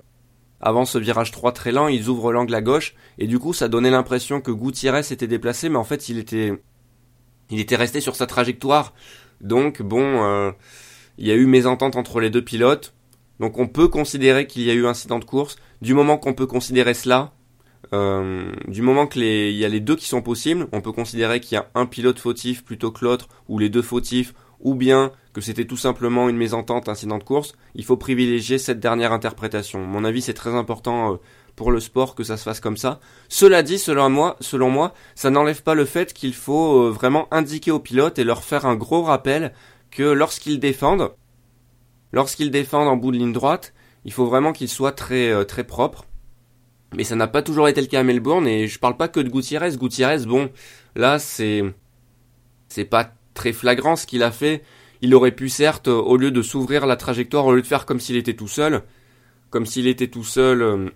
Avant 0.61 0.85
ce 0.85 0.99
virage 0.99 1.33
3 1.33 1.53
très 1.53 1.73
lent, 1.73 1.89
ils 1.89 2.09
ouvrent 2.09 2.33
l'angle 2.33 2.55
à 2.55 2.63
gauche 2.63 2.95
et 3.19 3.27
du 3.27 3.39
coup, 3.39 3.53
ça 3.53 3.69
donnait 3.69 3.91
l'impression 3.91 4.41
que 4.41 4.51
Gutiérrez 4.51 5.03
s'était 5.03 5.27
déplacé, 5.27 5.69
mais 5.69 5.77
en 5.77 5.85
fait, 5.85 6.09
il 6.09 6.19
était, 6.19 6.53
il 7.51 7.61
était 7.61 7.77
resté 7.77 8.01
sur 8.01 8.17
sa 8.17 8.27
trajectoire. 8.27 8.95
Donc 9.41 9.83
bon, 9.83 10.25
euh, 10.25 10.51
il 11.19 11.27
y 11.27 11.31
a 11.31 11.35
eu 11.35 11.47
mésentente 11.47 11.97
entre 11.97 12.21
les 12.21 12.31
deux 12.31 12.43
pilotes. 12.43 12.95
Donc 13.39 13.59
on 13.59 13.69
peut 13.69 13.89
considérer 13.89 14.47
qu'il 14.47 14.63
y 14.63 14.71
a 14.71 14.75
eu 14.75 14.87
incident 14.87 15.19
de 15.19 15.25
course. 15.25 15.57
Du 15.83 15.93
moment 15.93 16.17
qu'on 16.17 16.33
peut 16.33 16.47
considérer 16.47 16.95
cela, 16.95 17.33
euh, 17.93 18.51
du 18.67 18.83
moment 18.83 19.07
que 19.07 19.19
les, 19.19 19.51
il 19.51 19.57
y 19.57 19.65
a 19.65 19.69
les 19.69 19.81
deux 19.81 19.97
qui 19.97 20.07
sont 20.07 20.23
possibles, 20.23 20.69
on 20.73 20.81
peut 20.81 20.93
considérer 20.93 21.41
qu'il 21.41 21.57
y 21.57 21.59
a 21.59 21.69
un 21.75 21.87
pilote 21.87 22.19
fautif 22.19 22.65
plutôt 22.65 22.91
que 22.91 23.05
l'autre, 23.05 23.29
ou 23.49 23.59
les 23.59 23.69
deux 23.69 23.83
fautifs, 23.83 24.35
ou 24.61 24.75
bien 24.75 25.13
que 25.33 25.41
c'était 25.41 25.67
tout 25.67 25.77
simplement 25.77 26.29
une 26.29 26.37
mésentente, 26.37 26.89
incident 26.89 27.19
de 27.19 27.25
course. 27.25 27.53
Il 27.75 27.85
faut 27.85 27.97
privilégier 27.97 28.59
cette 28.59 28.81
dernière 28.81 29.13
interprétation. 29.13 29.81
mon 29.81 30.05
avis, 30.05 30.23
c'est 30.23 30.35
très 30.35 30.55
important 30.55 31.13
euh, 31.13 31.17
pour 31.57 31.71
le 31.71 31.81
sport 31.81 32.15
que 32.15 32.25
ça 32.25 32.37
se 32.37 32.43
fasse 32.43 32.61
comme 32.61 32.77
ça. 32.77 33.01
Cela 33.29 33.63
dit, 33.63 33.79
selon 33.79 34.09
moi, 34.09 34.37
selon 34.41 34.71
moi, 34.71 34.95
ça 35.15 35.31
n'enlève 35.31 35.63
pas 35.63 35.75
le 35.75 35.85
fait 35.85 36.13
qu'il 36.13 36.35
faut 36.35 36.83
euh, 36.83 36.91
vraiment 36.91 37.29
indiquer 37.33 37.71
aux 37.71 37.81
pilotes 37.81 38.19
et 38.19 38.25
leur 38.25 38.45
faire 38.45 38.67
un 38.67 38.77
gros 38.77 39.03
rappel 39.03 39.53
que 39.91 40.03
lorsqu'ils 40.03 40.59
défendent, 40.59 41.13
lorsqu'ils 42.13 42.51
défendent 42.51 42.89
en 42.89 42.97
bout 42.97 43.13
de 43.13 43.19
ligne 43.19 43.33
droite, 43.33 43.75
il 44.05 44.13
faut 44.13 44.27
vraiment 44.27 44.53
qu'ils 44.53 44.69
soient 44.69 44.93
très 44.93 45.45
très 45.47 45.65
propres 45.65 46.07
mais 46.95 47.05
ça 47.05 47.17
n'a 47.17 47.27
pas 47.27 47.43
toujours 47.43 47.69
été 47.69 47.81
le 47.81 47.87
cas 47.87 48.01
à 48.01 48.03
Melbourne 48.03 48.47
et 48.47 48.69
je 48.69 48.79
parle 48.79 48.97
pas 48.97 49.09
que 49.09 49.21
de 49.21 49.29
Gutiérrez. 49.29 49.77
Gutiérrez, 49.77 50.25
bon, 50.27 50.51
là 50.95 51.19
c'est 51.19 51.63
c'est 52.69 52.85
pas 52.85 53.13
très 53.37 53.53
flagrant 53.53 53.95
ce 53.95 54.07
qu'il 54.07 54.25
a 54.25 54.33
fait. 54.33 54.65
Il 55.03 55.15
aurait 55.15 55.31
pu 55.31 55.49
certes, 55.49 55.87
au 55.87 56.17
lieu 56.17 56.33
de 56.33 56.43
s'ouvrir 56.43 56.87
la 56.87 56.97
trajectoire, 56.97 57.47
au 57.47 57.55
lieu 57.55 57.63
de 57.63 57.67
faire 57.67 57.87
comme 57.87 58.01
s'il 58.01 58.17
était 58.17 58.35
tout 58.35 58.49
seul, 58.49 58.83
comme 59.51 59.67
s'il 59.67 59.87
était 59.87 60.09
tout 60.09 60.25
seul 60.25 60.63
euh, 60.63 60.89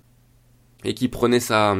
et 0.85 0.95
qu'il 0.95 1.11
prenait 1.11 1.41
sa 1.41 1.77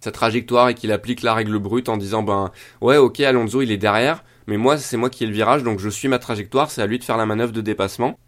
sa 0.00 0.10
trajectoire 0.10 0.70
et 0.70 0.74
qu'il 0.74 0.92
applique 0.92 1.22
la 1.22 1.34
règle 1.34 1.58
brute 1.58 1.90
en 1.90 1.98
disant 1.98 2.22
ben 2.22 2.50
ouais 2.80 2.96
ok 2.96 3.20
Alonso 3.20 3.60
il 3.60 3.70
est 3.70 3.76
derrière, 3.76 4.24
mais 4.46 4.56
moi 4.56 4.78
c'est 4.78 4.96
moi 4.96 5.10
qui 5.10 5.24
ai 5.24 5.26
le 5.26 5.32
virage 5.32 5.62
donc 5.62 5.78
je 5.78 5.88
suis 5.88 6.08
ma 6.08 6.18
trajectoire, 6.18 6.70
c'est 6.70 6.82
à 6.82 6.86
lui 6.86 6.98
de 6.98 7.04
faire 7.04 7.16
la 7.18 7.26
manœuvre 7.26 7.52
de 7.52 7.60
dépassement. 7.60 8.18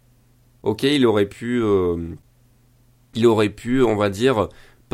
Ok 0.61 0.83
il 0.83 1.05
aurait 1.05 1.25
pu 1.25 1.61
euh, 1.61 1.97
il 3.15 3.25
aurait 3.27 3.49
pu 3.49 3.83
on 3.83 3.95
va 3.95 4.09
dire 4.09 4.49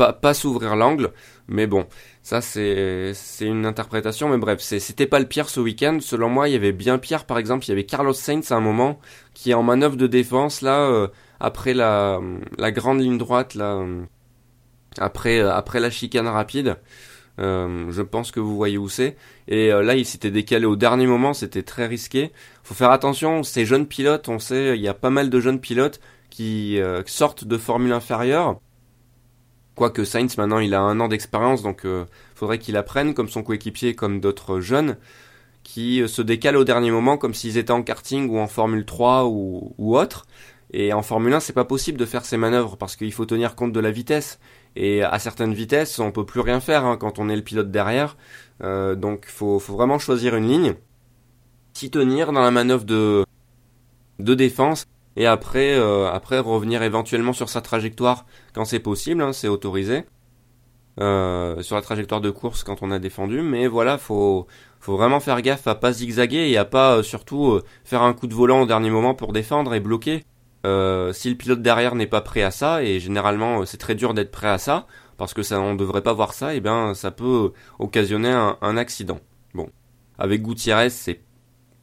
pas, 0.08 0.34
s'ouvrir 0.34 0.76
l'angle, 0.76 1.12
mais 1.48 1.66
bon, 1.66 1.86
ça 2.22 2.40
c'est 2.40 3.14
une 3.40 3.66
interprétation, 3.66 4.28
mais 4.28 4.38
bref, 4.38 4.60
c'était 4.60 5.06
pas 5.06 5.18
le 5.18 5.26
pire 5.26 5.48
ce 5.48 5.60
week-end. 5.60 5.98
Selon 6.00 6.28
moi, 6.28 6.48
il 6.48 6.52
y 6.52 6.56
avait 6.56 6.72
bien 6.72 6.98
pire. 6.98 7.24
Par 7.24 7.38
exemple, 7.38 7.64
il 7.66 7.68
y 7.68 7.72
avait 7.72 7.84
Carlos 7.84 8.12
Sainz 8.12 8.50
à 8.52 8.56
un 8.56 8.60
moment 8.60 9.00
qui 9.34 9.50
est 9.50 9.54
en 9.54 9.62
manœuvre 9.62 9.96
de 9.96 10.06
défense 10.06 10.62
là 10.62 10.80
euh, 10.80 11.08
après 11.38 11.74
la 11.74 12.20
la 12.58 12.70
grande 12.72 13.00
ligne 13.00 13.18
droite 13.18 13.54
là 13.54 13.74
euh, 13.74 14.02
après 14.98 15.40
euh, 15.40 15.52
après 15.52 15.80
la 15.80 15.90
chicane 15.90 16.28
rapide. 16.28 16.76
je 17.38 18.02
pense 18.02 18.30
que 18.32 18.40
vous 18.40 18.56
voyez 18.56 18.78
où 18.78 18.88
c'est. 18.88 19.16
Et 19.48 19.70
là, 19.70 19.94
il 19.96 20.04
s'était 20.04 20.30
décalé 20.30 20.66
au 20.66 20.76
dernier 20.76 21.06
moment, 21.06 21.32
c'était 21.34 21.62
très 21.62 21.86
risqué. 21.86 22.32
Faut 22.62 22.74
faire 22.74 22.90
attention, 22.90 23.42
ces 23.42 23.64
jeunes 23.66 23.86
pilotes, 23.86 24.28
on 24.28 24.38
sait, 24.38 24.76
il 24.76 24.82
y 24.82 24.88
a 24.88 24.94
pas 24.94 25.10
mal 25.10 25.30
de 25.30 25.40
jeunes 25.40 25.60
pilotes 25.60 26.00
qui 26.28 26.78
sortent 27.06 27.44
de 27.44 27.58
formule 27.58 27.92
inférieure 27.92 28.60
Quoique 29.80 30.04
Sainz 30.04 30.36
maintenant 30.36 30.58
il 30.58 30.74
a 30.74 30.82
un 30.82 31.00
an 31.00 31.08
d'expérience 31.08 31.62
donc 31.62 31.86
euh, 31.86 32.04
faudrait 32.34 32.58
qu'il 32.58 32.76
apprenne 32.76 33.14
comme 33.14 33.30
son 33.30 33.42
coéquipier 33.42 33.94
comme 33.94 34.20
d'autres 34.20 34.60
jeunes 34.60 34.98
qui 35.62 36.06
se 36.06 36.20
décalent 36.20 36.58
au 36.58 36.64
dernier 36.64 36.90
moment 36.90 37.16
comme 37.16 37.32
s'ils 37.32 37.56
étaient 37.56 37.70
en 37.70 37.82
karting 37.82 38.28
ou 38.28 38.38
en 38.40 38.46
Formule 38.46 38.84
3 38.84 39.24
ou, 39.28 39.74
ou 39.78 39.96
autre. 39.96 40.26
Et 40.74 40.92
en 40.92 41.00
Formule 41.00 41.32
1 41.32 41.40
c'est 41.40 41.54
pas 41.54 41.64
possible 41.64 41.96
de 41.96 42.04
faire 42.04 42.26
ces 42.26 42.36
manœuvres 42.36 42.76
parce 42.76 42.94
qu'il 42.94 43.10
faut 43.10 43.24
tenir 43.24 43.54
compte 43.54 43.72
de 43.72 43.80
la 43.80 43.90
vitesse. 43.90 44.38
Et 44.76 45.02
à 45.02 45.18
certaines 45.18 45.54
vitesses 45.54 45.98
on 45.98 46.12
peut 46.12 46.26
plus 46.26 46.40
rien 46.40 46.60
faire 46.60 46.84
hein, 46.84 46.98
quand 46.98 47.18
on 47.18 47.30
est 47.30 47.36
le 47.36 47.40
pilote 47.40 47.70
derrière. 47.70 48.18
Euh, 48.62 48.94
donc 48.94 49.24
faut, 49.28 49.58
faut 49.60 49.72
vraiment 49.72 49.98
choisir 49.98 50.36
une 50.36 50.46
ligne, 50.46 50.74
s'y 51.72 51.90
tenir 51.90 52.32
dans 52.32 52.42
la 52.42 52.50
manœuvre 52.50 52.84
de, 52.84 53.24
de 54.18 54.34
défense 54.34 54.84
et 55.20 55.26
après, 55.26 55.74
euh, 55.74 56.10
après 56.10 56.38
revenir 56.38 56.82
éventuellement 56.82 57.34
sur 57.34 57.50
sa 57.50 57.60
trajectoire 57.60 58.24
quand 58.54 58.64
c'est 58.64 58.78
possible, 58.78 59.20
hein, 59.20 59.34
c'est 59.34 59.48
autorisé. 59.48 60.06
Euh, 60.98 61.60
sur 61.60 61.76
la 61.76 61.82
trajectoire 61.82 62.22
de 62.22 62.30
course 62.30 62.64
quand 62.64 62.82
on 62.82 62.90
a 62.90 62.98
défendu, 62.98 63.42
mais 63.42 63.66
voilà, 63.66 63.98
faut 63.98 64.46
faut 64.80 64.96
vraiment 64.96 65.20
faire 65.20 65.42
gaffe 65.42 65.66
à 65.66 65.74
pas 65.74 65.92
zigzaguer 65.92 66.48
et 66.48 66.56
à 66.56 66.64
pas 66.64 66.96
euh, 66.96 67.02
surtout 67.02 67.60
faire 67.84 68.00
un 68.00 68.14
coup 68.14 68.28
de 68.28 68.34
volant 68.34 68.62
au 68.62 68.66
dernier 68.66 68.88
moment 68.88 69.14
pour 69.14 69.34
défendre 69.34 69.74
et 69.74 69.80
bloquer. 69.80 70.24
si 70.64 71.28
le 71.28 71.36
pilote 71.36 71.60
derrière 71.60 71.96
n'est 71.96 72.06
pas 72.06 72.22
prêt 72.22 72.42
à 72.42 72.50
ça, 72.50 72.82
et 72.82 72.98
généralement 72.98 73.66
c'est 73.66 73.76
très 73.76 73.94
dur 73.94 74.14
d'être 74.14 74.30
prêt 74.30 74.48
à 74.48 74.56
ça, 74.56 74.86
parce 75.18 75.34
que 75.34 75.42
ça 75.42 75.60
on 75.60 75.74
devrait 75.74 76.02
pas 76.02 76.14
voir 76.14 76.32
ça, 76.32 76.54
et 76.54 76.60
bien 76.60 76.94
ça 76.94 77.10
peut 77.10 77.52
occasionner 77.78 78.30
un, 78.30 78.56
un 78.62 78.78
accident. 78.78 79.20
Bon, 79.52 79.68
avec 80.18 80.40
Gutiérrez 80.40 80.88
c'est 80.88 81.20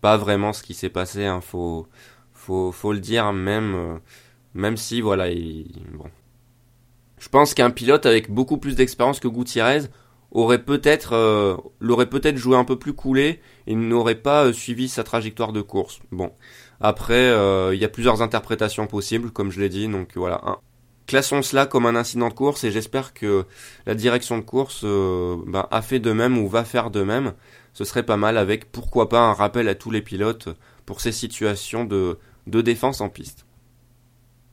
pas 0.01 0.17
vraiment 0.17 0.53
ce 0.53 0.63
qui 0.63 0.73
s'est 0.73 0.89
passé, 0.89 1.25
hein, 1.25 1.39
faut 1.41 1.87
faut, 2.47 2.71
faut 2.71 2.93
le 2.93 2.99
dire, 2.99 3.33
même, 3.33 3.75
euh, 3.75 3.97
même 4.53 4.77
si, 4.77 5.01
voilà, 5.01 5.29
il, 5.29 5.67
bon. 5.93 6.09
Je 7.19 7.29
pense 7.29 7.53
qu'un 7.53 7.71
pilote 7.71 8.05
avec 8.05 8.31
beaucoup 8.31 8.57
plus 8.57 8.75
d'expérience 8.75 9.19
que 9.19 9.27
Gutiérrez 9.27 9.81
aurait 10.31 10.63
peut-être, 10.63 11.13
euh, 11.13 11.57
l'aurait 11.79 12.09
peut-être 12.09 12.37
joué 12.37 12.55
un 12.55 12.63
peu 12.63 12.77
plus 12.77 12.93
coulé 12.93 13.41
et 13.65 13.75
n'aurait 13.75 14.15
pas 14.15 14.45
euh, 14.45 14.53
suivi 14.53 14.87
sa 14.87 15.03
trajectoire 15.03 15.51
de 15.51 15.61
course. 15.61 15.99
Bon. 16.11 16.31
Après, 16.79 17.33
il 17.73 17.79
y 17.79 17.85
a 17.85 17.89
plusieurs 17.89 18.21
interprétations 18.21 18.85
possibles, 18.85 19.31
comme 19.31 19.49
je 19.49 19.59
l'ai 19.59 19.69
dit, 19.69 19.87
donc 19.87 20.11
voilà. 20.15 20.59
Classons 21.07 21.41
cela 21.41 21.65
comme 21.65 21.87
un 21.87 21.95
incident 21.95 22.29
de 22.29 22.35
course 22.35 22.63
et 22.65 22.71
j'espère 22.71 23.15
que 23.15 23.45
la 23.87 23.95
direction 23.95 24.37
de 24.37 24.43
course 24.43 24.83
ben, 24.83 25.65
a 25.71 25.81
fait 25.81 25.99
de 25.99 26.11
même 26.11 26.37
ou 26.37 26.47
va 26.47 26.63
faire 26.65 26.91
de 26.91 27.01
même. 27.01 27.33
Ce 27.73 27.83
serait 27.83 28.03
pas 28.03 28.17
mal 28.17 28.37
avec 28.37 28.71
pourquoi 28.71 29.09
pas 29.09 29.21
un 29.21 29.33
rappel 29.33 29.67
à 29.69 29.73
tous 29.73 29.89
les 29.89 30.03
pilotes 30.03 30.49
pour 30.85 31.01
ces 31.01 31.11
situations 31.11 31.83
de, 31.83 32.19
de 32.47 32.61
défense 32.61 33.01
en 33.01 33.09
piste. 33.09 33.45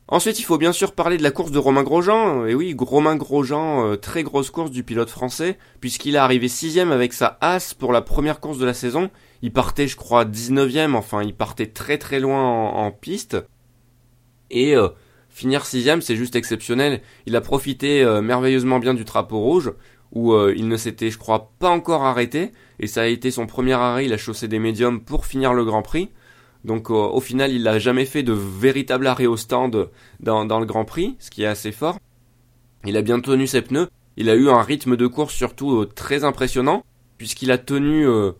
Ensuite, 0.07 0.39
il 0.39 0.43
faut 0.43 0.59
bien 0.59 0.73
sûr 0.73 0.93
parler 0.93 1.17
de 1.17 1.23
la 1.23 1.31
course 1.31 1.51
de 1.51 1.59
Romain 1.59 1.83
Grosjean. 1.83 2.45
Et 2.45 2.55
oui, 2.55 2.77
Romain 2.79 3.17
Grosjean, 3.17 3.87
euh, 3.87 3.97
très 3.97 4.23
grosse 4.23 4.51
course 4.51 4.71
du 4.71 4.85
pilote 4.85 5.09
français, 5.09 5.57
puisqu'il 5.81 6.15
est 6.15 6.19
arrivé 6.19 6.49
sixième 6.49 6.93
avec 6.93 7.15
sa 7.15 7.39
As 7.41 7.73
pour 7.73 7.91
la 7.91 8.03
première 8.03 8.41
course 8.41 8.59
de 8.59 8.67
la 8.67 8.75
saison. 8.75 9.11
Il 9.41 9.51
partait, 9.51 9.89
je 9.89 9.97
crois, 9.97 10.27
19ème, 10.27 10.95
enfin, 10.95 11.23
il 11.23 11.35
partait 11.35 11.69
très 11.69 11.97
très 11.97 12.21
loin 12.21 12.43
en, 12.43 12.91
piste. 12.91 13.39
Et 14.51 14.77
euh, 14.77 14.89
finir 15.31 15.65
sixième, 15.65 16.03
c'est 16.03 16.17
juste 16.17 16.37
exceptionnel. 16.37 17.01
Il 17.25 17.35
a 17.35 17.41
profité 17.41 18.03
euh, 18.03 18.21
merveilleusement 18.21 18.81
bien 18.81 18.93
du 18.93 19.05
drapeau 19.05 19.39
rouge, 19.39 19.73
où 20.13 20.39
il 20.51 20.69
ne 20.69 20.77
s'était, 20.77 21.11
je 21.11 21.19
crois, 21.19 21.51
pas 21.59 21.71
encore 21.71 22.05
arrêté. 22.05 22.53
Et 22.79 22.87
ça 22.87 23.03
a 23.03 23.07
été 23.07 23.33
son 23.33 23.47
premier 23.47 23.73
arrêt, 23.73 24.05
il 24.05 24.13
a 24.13 24.47
des 24.47 24.59
médiums 24.61 25.01
pour 25.01 25.27
finir 25.27 25.55
le 25.55 25.65
Grand 25.65 25.83
Prix. 25.83 26.11
Donc 26.64 26.90
au 26.90 27.21
final, 27.21 27.52
il 27.52 27.64
n'a 27.64 27.78
jamais 27.78 28.06
fait 28.06 28.23
de 28.23 28.33
véritable 28.33 29.06
arrêt 29.06 29.26
au 29.26 29.37
stand 29.37 29.90
dans, 30.21 30.61
le 30.61 30.66
Grand 30.66 30.85
Prix, 30.85 31.16
ce 31.18 31.30
qui 31.30 31.42
est 31.42 31.47
assez 31.47 31.73
fort. 31.73 31.99
Il 32.87 32.97
a 32.97 33.02
bien 33.02 33.21
tenu 33.21 33.47
ses 33.47 33.62
pneus. 33.62 33.88
Il 34.16 34.30
a 34.30 34.35
eu 34.35 34.49
un 34.49 34.62
rythme 34.62 34.97
de 34.97 35.06
course 35.06 35.35
surtout 35.35 35.80
euh, 35.80 35.87
très 35.87 36.25
impressionnant, 36.25 36.85
puisqu'il 37.18 37.50
a 37.50 37.59
tenu 37.59 38.06
euh, 38.06 38.33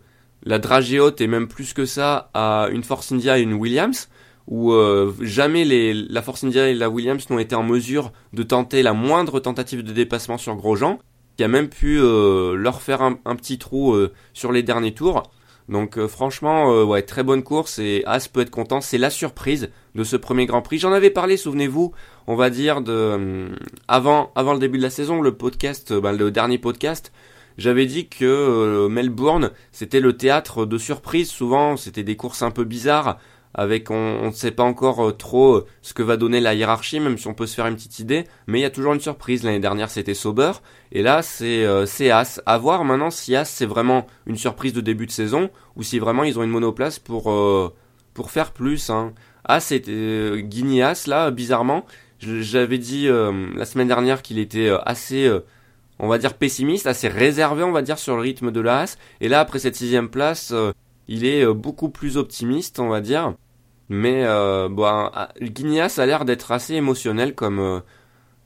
la 0.43 0.59
dragée 0.59 0.99
haute 0.99 1.19
et 1.21 1.27
même 1.27 1.47
plus 1.47 1.73
que 1.73 1.85
ça 1.85 2.29
à 2.33 2.69
une 2.71 2.83
Force 2.83 3.11
India 3.11 3.37
et 3.37 3.41
une 3.41 3.53
Williams, 3.53 4.09
où 4.47 4.71
euh, 4.71 5.13
jamais 5.21 5.65
la 5.65 6.21
Force 6.21 6.43
India 6.43 6.69
et 6.69 6.73
la 6.73 6.89
Williams 6.89 7.29
n'ont 7.29 7.39
été 7.39 7.55
en 7.55 7.63
mesure 7.63 8.11
de 8.33 8.43
tenter 8.43 8.83
la 8.83 8.93
moindre 8.93 9.39
tentative 9.39 9.83
de 9.83 9.91
dépassement 9.91 10.37
sur 10.37 10.55
Grosjean, 10.55 10.99
qui 11.35 11.43
a 11.43 11.47
même 11.47 11.67
pu 11.67 11.99
leur 11.99 12.81
faire 12.81 13.01
un 13.01 13.35
petit 13.35 13.57
trou 13.57 13.93
sur 14.31 14.53
les 14.53 14.63
derniers 14.63 14.93
tours. 14.93 15.23
Donc 15.67 15.97
euh, 15.97 16.07
franchement, 16.07 16.71
euh, 16.71 16.83
ouais, 16.83 17.01
très 17.01 17.23
bonne 17.23 17.43
course 17.43 17.79
et 17.79 18.03
As 18.05 18.27
peut 18.27 18.41
être 18.41 18.51
content. 18.51 18.81
C'est 18.81 18.97
la 18.97 19.09
surprise 19.09 19.69
de 19.95 20.03
ce 20.03 20.15
premier 20.15 20.45
Grand 20.45 20.61
Prix. 20.61 20.79
J'en 20.79 20.91
avais 20.91 21.09
parlé, 21.09 21.37
souvenez-vous, 21.37 21.91
on 22.27 22.35
va 22.35 22.49
dire 22.49 22.81
de 22.81 22.91
euh, 22.91 23.49
avant 23.87 24.31
avant 24.35 24.53
le 24.53 24.59
début 24.59 24.77
de 24.77 24.83
la 24.83 24.89
saison, 24.89 25.21
le 25.21 25.35
podcast, 25.35 25.93
ben, 25.93 26.11
le 26.11 26.31
dernier 26.31 26.57
podcast. 26.57 27.11
J'avais 27.57 27.85
dit 27.85 28.09
que 28.09 28.87
Melbourne, 28.89 29.51
c'était 29.71 30.01
le 30.01 30.17
théâtre 30.17 30.65
de 30.65 30.77
surprises. 30.77 31.29
Souvent, 31.29 31.77
c'était 31.77 32.03
des 32.03 32.17
courses 32.17 32.41
un 32.41 32.51
peu 32.51 32.65
bizarres 32.65 33.17
avec 33.55 33.89
on 33.89 34.27
ne 34.27 34.31
sait 34.31 34.51
pas 34.51 34.63
encore 34.63 35.07
euh, 35.07 35.11
trop 35.13 35.55
euh, 35.55 35.65
ce 35.81 35.93
que 35.93 36.03
va 36.03 36.17
donner 36.17 36.41
la 36.41 36.53
hiérarchie, 36.53 36.99
même 36.99 37.17
si 37.17 37.27
on 37.27 37.33
peut 37.33 37.47
se 37.47 37.55
faire 37.55 37.67
une 37.67 37.75
petite 37.75 37.99
idée, 37.99 38.25
mais 38.47 38.59
il 38.59 38.61
y 38.61 38.65
a 38.65 38.69
toujours 38.69 38.93
une 38.93 38.99
surprise. 38.99 39.43
L'année 39.43 39.59
dernière 39.59 39.89
c'était 39.89 40.13
Sauber, 40.13 40.51
et 40.91 41.01
là 41.01 41.21
c'est 41.21 41.65
euh, 41.65 41.85
As. 42.11 42.41
À 42.45 42.57
voir 42.57 42.83
maintenant 42.83 43.09
si 43.09 43.35
As 43.35 43.45
c'est 43.45 43.65
vraiment 43.65 44.05
une 44.27 44.35
surprise 44.35 44.73
de 44.73 44.81
début 44.81 45.05
de 45.05 45.11
saison, 45.11 45.49
ou 45.77 45.83
si 45.83 45.99
vraiment 45.99 46.23
ils 46.23 46.37
ont 46.37 46.43
une 46.43 46.49
monoplace 46.49 46.99
pour, 46.99 47.31
euh, 47.31 47.73
pour 48.13 48.29
faire 48.29 48.51
plus. 48.51 48.89
Hein. 48.89 49.13
As 49.45 49.61
c'était 49.61 50.43
Guigny 50.43 50.81
As 50.81 51.07
là, 51.07 51.31
bizarrement. 51.31 51.85
J'avais 52.19 52.77
dit 52.77 53.07
la 53.07 53.65
semaine 53.65 53.87
dernière 53.87 54.23
qu'il 54.23 54.39
était 54.39 54.71
assez 54.85 55.29
on 55.99 56.07
va 56.07 56.17
dire 56.17 56.33
pessimiste, 56.33 56.87
assez 56.87 57.07
réservé, 57.07 57.63
on 57.63 57.71
va 57.71 57.83
dire, 57.83 57.99
sur 57.99 58.15
le 58.15 58.21
rythme 58.21 58.51
de 58.51 58.61
la 58.61 58.79
As. 58.79 58.97
Et 59.21 59.27
là, 59.27 59.41
après 59.41 59.59
cette 59.59 59.75
sixième 59.75 60.09
place, 60.09 60.51
il 61.07 61.25
est 61.25 61.45
beaucoup 61.53 61.89
plus 61.89 62.17
optimiste, 62.17 62.79
on 62.79 62.87
va 62.87 63.01
dire. 63.01 63.35
Mais 63.89 64.23
euh, 64.25 64.69
ah, 64.83 65.29
Guignas 65.41 65.99
a 65.99 66.05
l'air 66.05 66.25
d'être 66.25 66.51
assez 66.51 66.73
émotionnel 66.73 67.35
comme 67.35 67.59
euh, 67.59 67.79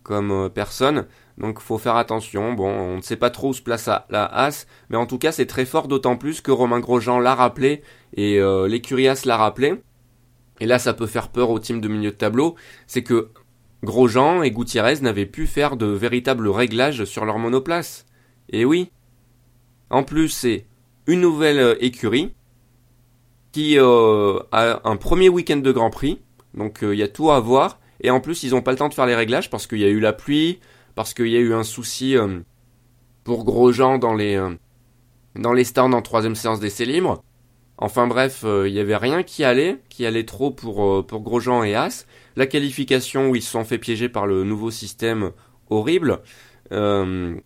comme 0.09 0.31
euh, 0.31 0.49
personne, 0.49 1.05
donc 1.37 1.59
faut 1.59 1.77
faire 1.77 1.95
attention. 1.95 2.53
Bon, 2.53 2.67
on 2.67 2.97
ne 2.97 3.01
sait 3.01 3.15
pas 3.15 3.29
trop 3.29 3.49
où 3.49 3.53
se 3.53 3.61
place 3.61 3.87
la 4.09 4.25
As, 4.25 4.65
mais 4.89 4.97
en 4.97 5.05
tout 5.05 5.17
cas 5.19 5.31
c'est 5.31 5.45
très 5.45 5.65
fort, 5.65 5.87
d'autant 5.87 6.17
plus 6.17 6.41
que 6.41 6.51
Romain 6.51 6.79
Grosjean 6.79 7.19
l'a 7.19 7.35
rappelé 7.35 7.83
et 8.15 8.39
euh, 8.39 8.67
l'écurie 8.67 9.07
As 9.07 9.25
l'a 9.25 9.37
rappelé. 9.37 9.75
Et 10.61 10.65
là, 10.65 10.79
ça 10.79 10.93
peut 10.93 11.07
faire 11.07 11.29
peur 11.29 11.51
au 11.51 11.59
team 11.59 11.79
de 11.79 11.87
milieu 11.87 12.11
de 12.11 12.15
tableau, 12.15 12.55
c'est 12.87 13.03
que 13.03 13.29
Grosjean 13.83 14.41
et 14.41 14.51
Gutiérrez 14.51 14.99
n'avaient 15.01 15.25
pu 15.25 15.47
faire 15.47 15.77
de 15.77 15.85
véritables 15.85 16.49
réglages 16.49 17.05
sur 17.05 17.23
leur 17.23 17.37
monoplace. 17.37 18.05
Et 18.49 18.65
oui. 18.65 18.91
En 19.89 20.03
plus, 20.03 20.29
c'est 20.29 20.65
une 21.07 21.21
nouvelle 21.21 21.77
écurie 21.79 22.33
qui 23.51 23.79
euh, 23.79 24.39
a 24.51 24.87
un 24.87 24.95
premier 24.95 25.29
week-end 25.29 25.57
de 25.57 25.71
Grand 25.71 25.89
Prix. 25.89 26.19
Donc 26.53 26.83
euh, 26.83 26.93
il 26.93 26.99
y 26.99 27.03
a 27.03 27.07
tout 27.07 27.31
à 27.31 27.39
voir. 27.39 27.79
Et 28.01 28.11
en 28.11 28.19
plus, 28.19 28.43
ils 28.43 28.51
n'ont 28.51 28.61
pas 28.61 28.71
le 28.71 28.77
temps 28.77 28.89
de 28.89 28.93
faire 28.93 29.05
les 29.05 29.15
réglages 29.15 29.49
parce 29.49 29.67
qu'il 29.67 29.79
y 29.79 29.85
a 29.85 29.89
eu 29.89 29.99
la 29.99 30.13
pluie, 30.13 30.59
parce 30.95 31.13
qu'il 31.13 31.27
y 31.27 31.35
a 31.35 31.39
eu 31.39 31.53
un 31.53 31.63
souci 31.63 32.15
euh, 32.15 32.39
pour 33.23 33.43
Grosjean 33.43 33.97
dans 33.97 34.13
les 34.13 34.39
dans 35.35 35.53
les 35.53 35.63
stands 35.63 35.93
en 35.93 36.01
troisième 36.01 36.35
séance 36.35 36.59
d'essai 36.59 36.85
libre. 36.85 37.23
Enfin 37.77 38.07
bref, 38.07 38.43
il 38.43 38.73
n'y 38.73 38.79
avait 38.79 38.97
rien 38.97 39.23
qui 39.23 39.43
allait, 39.43 39.77
qui 39.89 40.05
allait 40.05 40.25
trop 40.25 40.51
pour 40.51 41.05
pour 41.05 41.21
Grosjean 41.21 41.63
et 41.63 41.75
As. 41.75 42.05
La 42.35 42.47
qualification 42.47 43.29
où 43.29 43.35
ils 43.35 43.41
se 43.41 43.51
sont 43.51 43.63
fait 43.63 43.77
piéger 43.77 44.09
par 44.09 44.27
le 44.27 44.43
nouveau 44.43 44.71
système 44.71 45.31
horrible. 45.69 46.19
enfin 46.71 47.41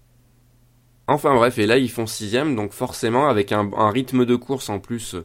bref, 1.35 1.57
et 1.57 1.65
là 1.65 1.77
ils 1.77 1.91
font 1.91 2.05
sixième, 2.05 2.55
donc 2.55 2.71
forcément 2.71 3.27
avec 3.27 3.51
un 3.51 3.89
rythme 3.89 4.25
de 4.25 4.35
course 4.35 4.69
en 4.69 4.79
plus 4.79 5.15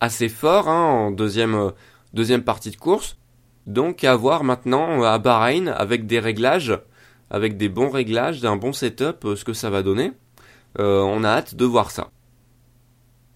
assez 0.00 0.28
fort 0.28 0.68
hein, 0.68 0.84
en 0.84 1.10
deuxième, 1.10 1.54
euh, 1.54 1.70
deuxième 2.14 2.42
partie 2.42 2.70
de 2.70 2.76
course. 2.76 3.16
Donc 3.66 4.04
à 4.04 4.16
voir 4.16 4.44
maintenant 4.44 5.02
à 5.02 5.18
Bahreïn 5.18 5.68
avec 5.68 6.06
des 6.06 6.20
réglages, 6.20 6.78
avec 7.30 7.56
des 7.56 7.68
bons 7.68 7.90
réglages, 7.90 8.40
d'un 8.40 8.56
bon 8.56 8.72
setup, 8.72 9.24
euh, 9.24 9.36
ce 9.36 9.44
que 9.44 9.52
ça 9.52 9.70
va 9.70 9.82
donner. 9.82 10.12
Euh, 10.78 11.00
on 11.00 11.24
a 11.24 11.28
hâte 11.28 11.54
de 11.54 11.64
voir 11.64 11.90
ça. 11.90 12.10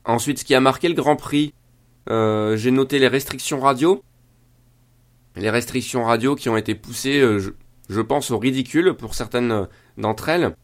Ensuite, 0.04 0.38
ce 0.38 0.44
qui 0.44 0.54
a 0.54 0.60
marqué 0.60 0.88
le 0.88 0.94
Grand 0.94 1.16
Prix, 1.16 1.54
j'ai 2.08 2.70
noté 2.70 2.98
les 2.98 3.08
restrictions 3.08 3.60
radio. 3.60 4.02
Les 5.36 5.48
restrictions 5.48 6.04
radio 6.04 6.34
qui 6.34 6.48
ont 6.48 6.56
été 6.56 6.74
poussées, 6.74 7.20
je, 7.20 7.50
je, 7.88 8.00
pense, 8.00 8.32
au 8.32 8.38
ridicule 8.38 8.94
pour 8.94 9.14
certaines 9.14 9.68
d'entre 9.96 10.28
elles. 10.28 10.56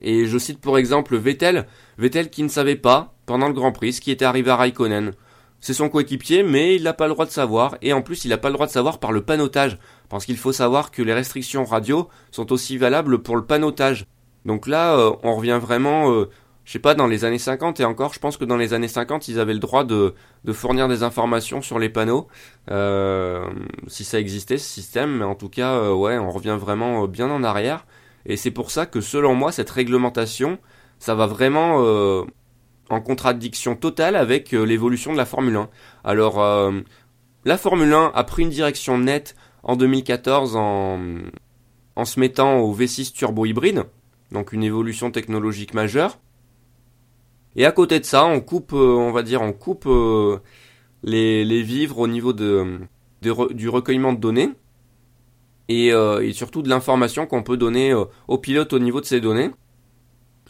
Et 0.00 0.26
je 0.26 0.38
cite 0.38 0.58
pour 0.58 0.78
exemple 0.78 1.16
Vettel, 1.18 1.66
Vettel 1.98 2.30
qui 2.30 2.42
ne 2.42 2.48
savait 2.48 2.76
pas 2.76 3.14
pendant 3.30 3.46
le 3.46 3.54
Grand 3.54 3.70
Prix 3.70 3.92
ce 3.92 4.00
qui 4.00 4.10
était 4.10 4.24
arrivé 4.24 4.50
à 4.50 4.56
Raikkonen. 4.56 5.12
C'est 5.60 5.72
son 5.72 5.88
coéquipier, 5.88 6.42
mais 6.42 6.74
il 6.74 6.82
n'a 6.82 6.92
pas 6.92 7.06
le 7.06 7.12
droit 7.12 7.26
de 7.26 7.30
savoir, 7.30 7.76
et 7.80 7.92
en 7.92 8.02
plus 8.02 8.24
il 8.24 8.28
n'a 8.30 8.38
pas 8.38 8.48
le 8.48 8.54
droit 8.54 8.66
de 8.66 8.72
savoir 8.72 8.98
par 8.98 9.12
le 9.12 9.20
panotage, 9.20 9.78
parce 10.08 10.24
qu'il 10.26 10.36
faut 10.36 10.50
savoir 10.50 10.90
que 10.90 11.00
les 11.00 11.14
restrictions 11.14 11.64
radio 11.64 12.08
sont 12.32 12.50
aussi 12.50 12.76
valables 12.76 13.22
pour 13.22 13.36
le 13.36 13.44
panotage. 13.44 14.04
Donc 14.46 14.66
là, 14.66 14.96
euh, 14.96 15.12
on 15.22 15.36
revient 15.36 15.60
vraiment, 15.62 16.10
euh, 16.10 16.28
je 16.64 16.72
sais 16.72 16.80
pas, 16.80 16.94
dans 16.94 17.06
les 17.06 17.24
années 17.24 17.38
50, 17.38 17.78
et 17.78 17.84
encore, 17.84 18.12
je 18.14 18.18
pense 18.18 18.36
que 18.36 18.44
dans 18.44 18.56
les 18.56 18.74
années 18.74 18.88
50, 18.88 19.28
ils 19.28 19.38
avaient 19.38 19.54
le 19.54 19.60
droit 19.60 19.84
de, 19.84 20.12
fournir 20.52 20.88
des 20.88 21.04
informations 21.04 21.62
sur 21.62 21.78
les 21.78 21.88
panneaux, 21.88 22.26
euh, 22.72 23.48
si 23.86 24.02
ça 24.02 24.18
existait, 24.18 24.58
ce 24.58 24.68
système, 24.68 25.18
mais 25.18 25.24
en 25.24 25.36
tout 25.36 25.50
cas, 25.50 25.92
ouais, 25.92 26.18
on 26.18 26.32
revient 26.32 26.58
vraiment 26.58 27.06
bien 27.06 27.30
en 27.30 27.44
arrière. 27.44 27.86
Et 28.26 28.36
c'est 28.36 28.50
pour 28.50 28.72
ça 28.72 28.86
que 28.86 29.00
selon 29.00 29.36
moi, 29.36 29.52
cette 29.52 29.70
réglementation, 29.70 30.58
ça 31.00 31.14
va 31.14 31.26
vraiment 31.26 31.82
euh, 31.82 32.24
en 32.90 33.00
contradiction 33.00 33.76
totale 33.76 34.16
avec 34.16 34.52
euh, 34.52 34.64
l'évolution 34.64 35.12
de 35.12 35.16
la 35.16 35.24
Formule 35.24 35.56
1. 35.56 35.68
Alors, 36.04 36.42
euh, 36.42 36.80
la 37.44 37.56
Formule 37.56 37.92
1 37.92 38.12
a 38.14 38.24
pris 38.24 38.42
une 38.42 38.50
direction 38.50 38.98
nette 38.98 39.36
en 39.62 39.76
2014 39.76 40.56
en, 40.56 40.98
en 41.96 42.04
se 42.04 42.20
mettant 42.20 42.58
au 42.58 42.74
V6 42.74 43.12
turbo 43.12 43.46
hybride, 43.46 43.84
donc 44.32 44.52
une 44.52 44.64
évolution 44.64 45.10
technologique 45.10 45.72
majeure. 45.72 46.18
Et 47.56 47.64
à 47.64 47.72
côté 47.72 48.00
de 48.00 48.04
ça, 48.04 48.26
on 48.26 48.40
coupe, 48.40 48.72
on 48.72 49.12
va 49.12 49.22
dire, 49.22 49.42
on 49.42 49.52
coupe 49.52 49.88
les, 51.02 51.62
vivres 51.62 51.98
au 51.98 52.06
niveau 52.06 52.32
de, 52.32 52.78
du 53.22 53.68
recueillement 53.68 54.12
de 54.12 54.20
données 54.20 54.50
et 55.68 55.92
surtout 56.32 56.62
de 56.62 56.68
l'information 56.68 57.26
qu'on 57.26 57.42
peut 57.42 57.56
donner 57.56 57.92
aux 58.28 58.38
pilotes 58.38 58.72
au 58.72 58.78
niveau 58.78 59.00
de 59.00 59.06
ces 59.06 59.20
données 59.20 59.50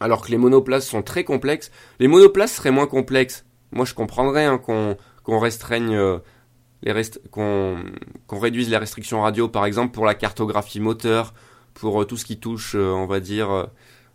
alors 0.00 0.22
que 0.22 0.30
les 0.30 0.38
monoplaces 0.38 0.88
sont 0.88 1.02
très 1.02 1.24
complexes. 1.24 1.70
Les 1.98 2.08
monoplaces 2.08 2.54
seraient 2.54 2.70
moins 2.70 2.86
complexes. 2.86 3.44
Moi, 3.72 3.84
je 3.84 3.94
comprendrais 3.94 4.46
hein, 4.46 4.58
qu'on 4.58 4.96
qu'on 5.22 5.38
restreigne 5.38 5.94
euh, 5.94 6.18
les 6.82 6.92
rest 6.92 7.20
qu'on 7.30 7.78
qu'on 8.26 8.38
réduise 8.38 8.70
les 8.70 8.78
restrictions 8.78 9.20
radio, 9.20 9.48
par 9.48 9.66
exemple 9.66 9.92
pour 9.92 10.06
la 10.06 10.14
cartographie 10.14 10.80
moteur, 10.80 11.34
pour 11.74 12.02
euh, 12.02 12.04
tout 12.04 12.16
ce 12.16 12.24
qui 12.24 12.38
touche, 12.40 12.74
euh, 12.74 12.90
on 12.90 13.06
va 13.06 13.20
dire, 13.20 13.68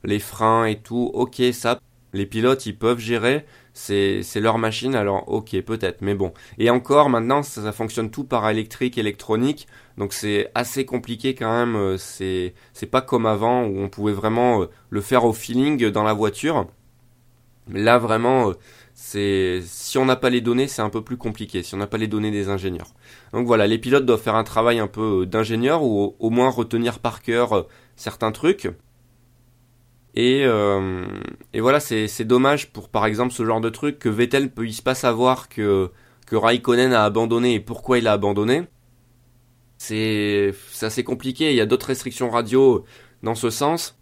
les 0.04 0.20
freins 0.20 0.66
et 0.66 0.82
tout. 0.82 1.12
Ok, 1.14 1.42
ça, 1.54 1.80
les 2.14 2.26
pilotes, 2.26 2.66
ils 2.66 2.78
peuvent 2.78 3.00
gérer 3.00 3.46
c'est 3.76 4.40
leur 4.40 4.58
machine 4.58 4.96
alors 4.96 5.28
ok 5.28 5.62
peut-être 5.62 6.02
mais 6.02 6.16
bon 6.16 6.34
et 6.58 6.70
encore 6.70 7.10
maintenant 7.10 7.44
ça, 7.44 7.72
fonctionne 7.74 8.10
tout 8.10 8.24
par 8.24 8.50
électrique 8.50 8.98
électronique 8.98 9.68
donc 9.98 10.12
c'est 10.14 10.52
assez 10.56 10.86
compliqué 10.86 11.36
quand 11.36 11.52
même 11.52 11.76
euh, 11.76 11.98
c'est 11.98 12.54
c'est 12.74 12.86
pas 12.86 13.02
comme 13.02 13.26
avant 13.26 13.64
où 13.64 13.80
on 13.80 13.90
pouvait 13.90 14.14
vraiment 14.14 14.64
euh, 14.64 14.70
le 14.90 15.02
faire 15.02 15.24
au 15.26 15.34
feeling 15.34 15.90
dans 15.90 16.04
la 16.04 16.14
voiture. 16.14 16.68
Là 17.72 17.98
vraiment 17.98 18.50
euh, 18.50 18.54
c'est 18.94 19.62
si 19.66 19.98
on 19.98 20.06
n'a 20.06 20.18
pas 20.18 20.30
les 20.30 20.42
données 20.42 20.68
c'est 20.68 20.82
un 20.82 20.90
peu 20.90 21.02
plus 21.02 21.18
compliqué 21.18 21.64
si 21.64 21.76
on 21.76 21.78
n'a 21.78 21.88
pas 21.88 21.98
les 21.98 22.08
données 22.08 22.32
des 22.32 22.50
ingénieurs. 22.50 22.94
Donc 23.32 23.48
voilà 23.48 23.68
les 23.68 23.78
pilotes 23.78 24.06
doivent 24.06 24.22
faire 24.22 24.36
un 24.36 24.44
travail 24.44 24.80
un 24.80 24.88
peu 24.88 25.26
d'ingénieur 25.26 25.84
ou 25.84 26.16
au 26.20 26.30
moins 26.30 26.50
retenir 26.50 27.00
par 27.00 27.22
cœur 27.22 27.66
certains 27.96 28.32
trucs. 28.32 28.70
Et, 30.18 30.44
et 31.54 31.60
voilà, 31.60 31.82
c'est 31.82 32.24
dommage 32.24 32.72
pour 32.72 32.88
par 32.88 33.06
exemple 33.06 33.34
ce 33.34 33.44
genre 33.44 33.60
de 33.60 33.70
truc 33.70 34.00
que 34.00 34.08
Vettel 34.08 34.50
puisse 34.50 34.80
pas 34.80 34.96
savoir 34.96 35.50
que, 35.50 35.92
que 36.26 36.38
Raikkonen 36.38 36.94
a 36.94 37.04
abandonné 37.04 37.56
et 37.56 37.60
pourquoi 37.60 37.98
il 37.98 38.08
a 38.08 38.14
abandonné. 38.14 38.66
C'est 39.78 40.54
assez 40.82 41.04
compliqué, 41.04 41.52
il 41.52 41.56
y 41.56 41.62
a 41.62 41.66
d'autres 41.66 41.88
restrictions 41.88 42.30
radio 42.30 42.86
dans 43.24 43.36
ce 43.36 43.50
sens. 43.50 43.98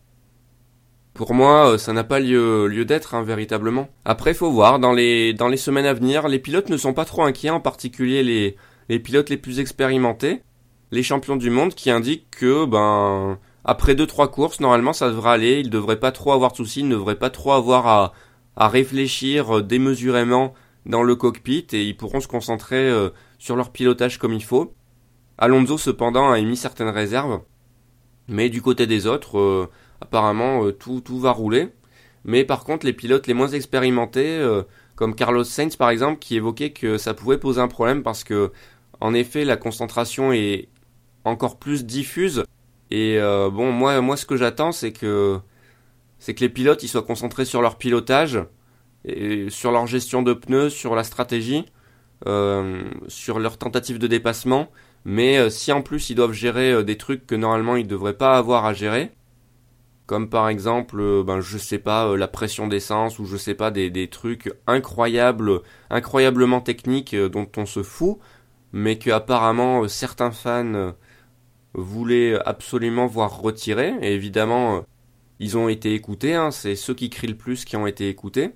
Pour 1.13 1.33
moi, 1.33 1.77
ça 1.77 1.93
n'a 1.93 2.03
pas 2.03 2.19
lieu, 2.19 2.67
lieu 2.67 2.85
d'être, 2.85 3.13
hein, 3.13 3.23
véritablement. 3.23 3.87
Après, 4.03 4.33
faut 4.33 4.51
voir, 4.51 4.79
dans 4.79 4.93
les, 4.93 5.33
dans 5.33 5.47
les 5.47 5.57
semaines 5.57 5.85
à 5.85 5.93
venir, 5.93 6.27
les 6.27 6.39
pilotes 6.39 6.69
ne 6.69 6.77
sont 6.77 6.93
pas 6.93 7.05
trop 7.05 7.23
inquiets, 7.23 7.51
en 7.51 7.59
particulier 7.59 8.23
les, 8.87 8.99
pilotes 8.99 9.29
les 9.29 9.37
plus 9.37 9.59
expérimentés, 9.59 10.41
les 10.91 11.03
champions 11.03 11.35
du 11.35 11.51
monde, 11.51 11.75
qui 11.75 11.91
indiquent 11.91 12.31
que, 12.31 12.65
ben, 12.65 13.37
après 13.63 13.95
deux 13.95 14.07
trois 14.07 14.29
courses, 14.29 14.59
normalement 14.59 14.93
ça 14.93 15.09
devrait 15.09 15.31
aller, 15.31 15.59
il 15.59 15.69
devrait 15.69 15.99
pas 15.99 16.11
trop 16.11 16.31
avoir 16.31 16.51
de 16.51 16.57
soucis, 16.57 16.81
il 16.81 16.87
ne 16.87 16.95
devrait 16.95 17.19
pas 17.19 17.29
trop 17.29 17.53
avoir 17.53 17.87
à, 17.87 18.13
à 18.55 18.67
réfléchir 18.67 19.57
euh, 19.57 19.61
démesurément 19.61 20.53
dans 20.85 21.03
le 21.03 21.15
cockpit 21.15 21.67
et 21.71 21.83
ils 21.83 21.95
pourront 21.95 22.19
se 22.19 22.27
concentrer 22.27 22.89
euh, 22.89 23.09
sur 23.37 23.55
leur 23.55 23.71
pilotage 23.71 24.17
comme 24.17 24.33
il 24.33 24.43
faut. 24.43 24.73
Alonso 25.37 25.77
cependant 25.77 26.31
a 26.31 26.39
émis 26.39 26.57
certaines 26.57 26.89
réserves, 26.89 27.41
mais 28.27 28.49
du 28.49 28.61
côté 28.61 28.87
des 28.87 29.07
autres, 29.07 29.37
euh, 29.37 29.69
apparemment 30.01 30.71
tout, 30.71 31.01
tout 31.01 31.19
va 31.19 31.31
rouler. 31.31 31.69
Mais 32.25 32.45
par 32.45 32.63
contre 32.63 32.85
les 32.85 32.93
pilotes 32.93 33.27
les 33.27 33.33
moins 33.33 33.49
expérimentés, 33.49 34.41
comme 34.95 35.13
Carlos 35.13 35.43
Sainz 35.43 35.75
par 35.75 35.89
exemple, 35.89 36.19
qui 36.19 36.37
évoquait 36.37 36.71
que 36.71 36.97
ça 36.97 37.13
pouvait 37.13 37.37
poser 37.37 37.59
un 37.59 37.67
problème 37.67 38.01
parce 38.01 38.23
que 38.23 38.51
en 39.01 39.13
effet 39.13 39.43
la 39.43 39.57
concentration 39.57 40.31
est 40.31 40.69
encore 41.25 41.59
plus 41.59 41.85
diffuse 41.85 42.45
et 42.93 43.17
euh, 43.17 43.49
bon, 43.49 43.71
moi, 43.71 43.99
moi, 44.01 44.15
ce 44.17 44.25
que 44.27 44.37
j'attends, 44.37 44.71
c'est 44.71 44.91
que 44.91 45.39
c'est 46.19 46.35
que 46.35 46.41
les 46.41 46.49
pilotes 46.49 46.83
ils 46.83 46.87
soient 46.87 47.01
concentrés 47.01 47.43
sur 47.43 47.63
leur 47.63 47.79
pilotage 47.79 48.39
et 49.03 49.49
sur 49.49 49.71
leur 49.71 49.87
gestion 49.87 50.21
de 50.21 50.33
pneus, 50.33 50.69
sur 50.69 50.93
la 50.95 51.03
stratégie, 51.03 51.65
euh, 52.27 52.83
sur 53.07 53.39
leur 53.39 53.57
tentative 53.57 53.97
de 53.97 54.05
dépassement. 54.05 54.69
Mais 55.05 55.37
euh, 55.37 55.49
si 55.49 55.71
en 55.71 55.81
plus 55.81 56.09
ils 56.09 56.15
doivent 56.15 56.33
gérer 56.33 56.83
des 56.83 56.97
trucs 56.97 57.27
que 57.27 57.35
normalement 57.35 57.75
ils 57.75 57.87
devraient 57.87 58.17
pas 58.17 58.37
avoir 58.37 58.65
à 58.65 58.73
gérer, 58.73 59.11
comme 60.05 60.29
par 60.29 60.49
exemple, 60.49 61.23
ben 61.23 61.39
je 61.41 61.57
sais 61.57 61.77
pas, 61.79 62.15
la 62.17 62.27
pression 62.27 62.67
d'essence 62.67 63.19
ou 63.19 63.25
je 63.25 63.37
sais 63.37 63.55
pas 63.55 63.71
des, 63.71 63.89
des 63.89 64.09
trucs 64.09 64.53
incroyables, 64.67 65.61
incroyablement 65.89 66.61
techniques 66.61 67.15
dont 67.15 67.47
on 67.57 67.65
se 67.65 67.83
fout, 67.83 68.17
mais 68.73 68.97
que 68.97 69.11
apparemment 69.11 69.87
certains 69.87 70.31
fans 70.31 70.93
voulaient 71.73 72.39
absolument 72.45 73.07
voir 73.07 73.39
retirer. 73.39 73.93
Et 74.01 74.13
évidemment, 74.13 74.77
euh, 74.77 74.81
ils 75.39 75.57
ont 75.57 75.69
été 75.69 75.93
écoutés. 75.93 76.35
Hein, 76.35 76.51
c'est 76.51 76.75
ceux 76.75 76.93
qui 76.93 77.09
crient 77.09 77.27
le 77.27 77.37
plus 77.37 77.65
qui 77.65 77.75
ont 77.75 77.87
été 77.87 78.09
écoutés. 78.09 78.51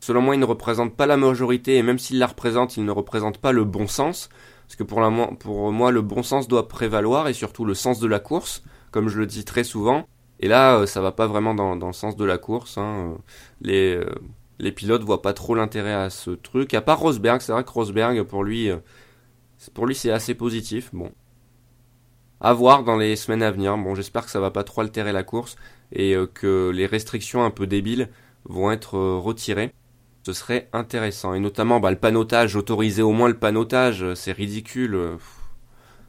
Selon 0.00 0.20
moi, 0.20 0.34
ils 0.34 0.40
ne 0.40 0.44
représentent 0.44 0.96
pas 0.96 1.06
la 1.06 1.16
majorité, 1.16 1.76
et 1.76 1.82
même 1.82 1.98
s'ils 1.98 2.18
la 2.18 2.26
représentent, 2.26 2.76
ils 2.76 2.84
ne 2.84 2.90
représentent 2.90 3.38
pas 3.38 3.52
le 3.52 3.64
bon 3.64 3.86
sens. 3.86 4.28
Parce 4.72 4.76
que 4.76 4.84
pour, 4.84 5.72
moi, 5.72 5.90
le 5.90 6.00
bon 6.00 6.22
sens 6.22 6.48
doit 6.48 6.66
prévaloir, 6.66 7.28
et 7.28 7.34
surtout 7.34 7.64
le 7.64 7.74
sens 7.74 8.00
de 8.00 8.06
la 8.06 8.20
course, 8.20 8.62
comme 8.90 9.08
je 9.08 9.18
le 9.18 9.26
dis 9.26 9.44
très 9.44 9.64
souvent. 9.64 10.06
Et 10.40 10.48
là, 10.48 10.78
euh, 10.78 10.86
ça 10.86 11.00
va 11.02 11.12
pas 11.12 11.26
vraiment 11.26 11.54
dans, 11.54 11.74
le 11.74 11.92
sens 11.92 12.16
de 12.16 12.24
la 12.24 12.38
course. 12.38 12.78
Hein. 12.78 13.18
Les, 13.60 13.94
euh, 13.94 14.06
les 14.58 14.72
pilotes 14.72 15.02
voient 15.02 15.22
pas 15.22 15.34
trop 15.34 15.54
l'intérêt 15.54 15.92
à 15.92 16.08
ce 16.08 16.30
truc. 16.30 16.72
À 16.74 16.80
part 16.80 17.00
Rosberg, 17.00 17.42
c'est 17.42 17.52
vrai 17.52 17.64
que 17.64 17.70
Rosberg, 17.70 18.22
pour 18.22 18.44
lui, 18.44 18.70
pour 19.74 19.86
lui, 19.86 19.94
c'est 19.94 20.10
assez 20.10 20.34
positif. 20.34 20.88
Bon, 20.94 21.12
à 22.42 22.52
voir 22.52 22.82
dans 22.82 22.96
les 22.96 23.14
semaines 23.16 23.42
à 23.42 23.50
venir. 23.50 23.78
Bon, 23.78 23.94
j'espère 23.94 24.24
que 24.24 24.30
ça 24.30 24.40
va 24.40 24.50
pas 24.50 24.64
trop 24.64 24.80
altérer 24.80 25.12
la 25.12 25.22
course 25.22 25.56
et 25.92 26.14
euh, 26.14 26.26
que 26.26 26.70
les 26.74 26.86
restrictions 26.86 27.44
un 27.44 27.50
peu 27.50 27.66
débiles 27.66 28.08
vont 28.44 28.72
être 28.72 28.96
euh, 28.96 29.18
retirées. 29.18 29.72
Ce 30.24 30.32
serait 30.32 30.68
intéressant. 30.72 31.34
Et 31.34 31.40
notamment, 31.40 31.80
bah, 31.80 31.90
le 31.90 31.96
panotage, 31.96 32.54
autoriser 32.56 33.02
au 33.02 33.12
moins 33.12 33.28
le 33.28 33.38
panotage, 33.38 34.02
euh, 34.02 34.14
c'est 34.14 34.32
ridicule. 34.32 35.18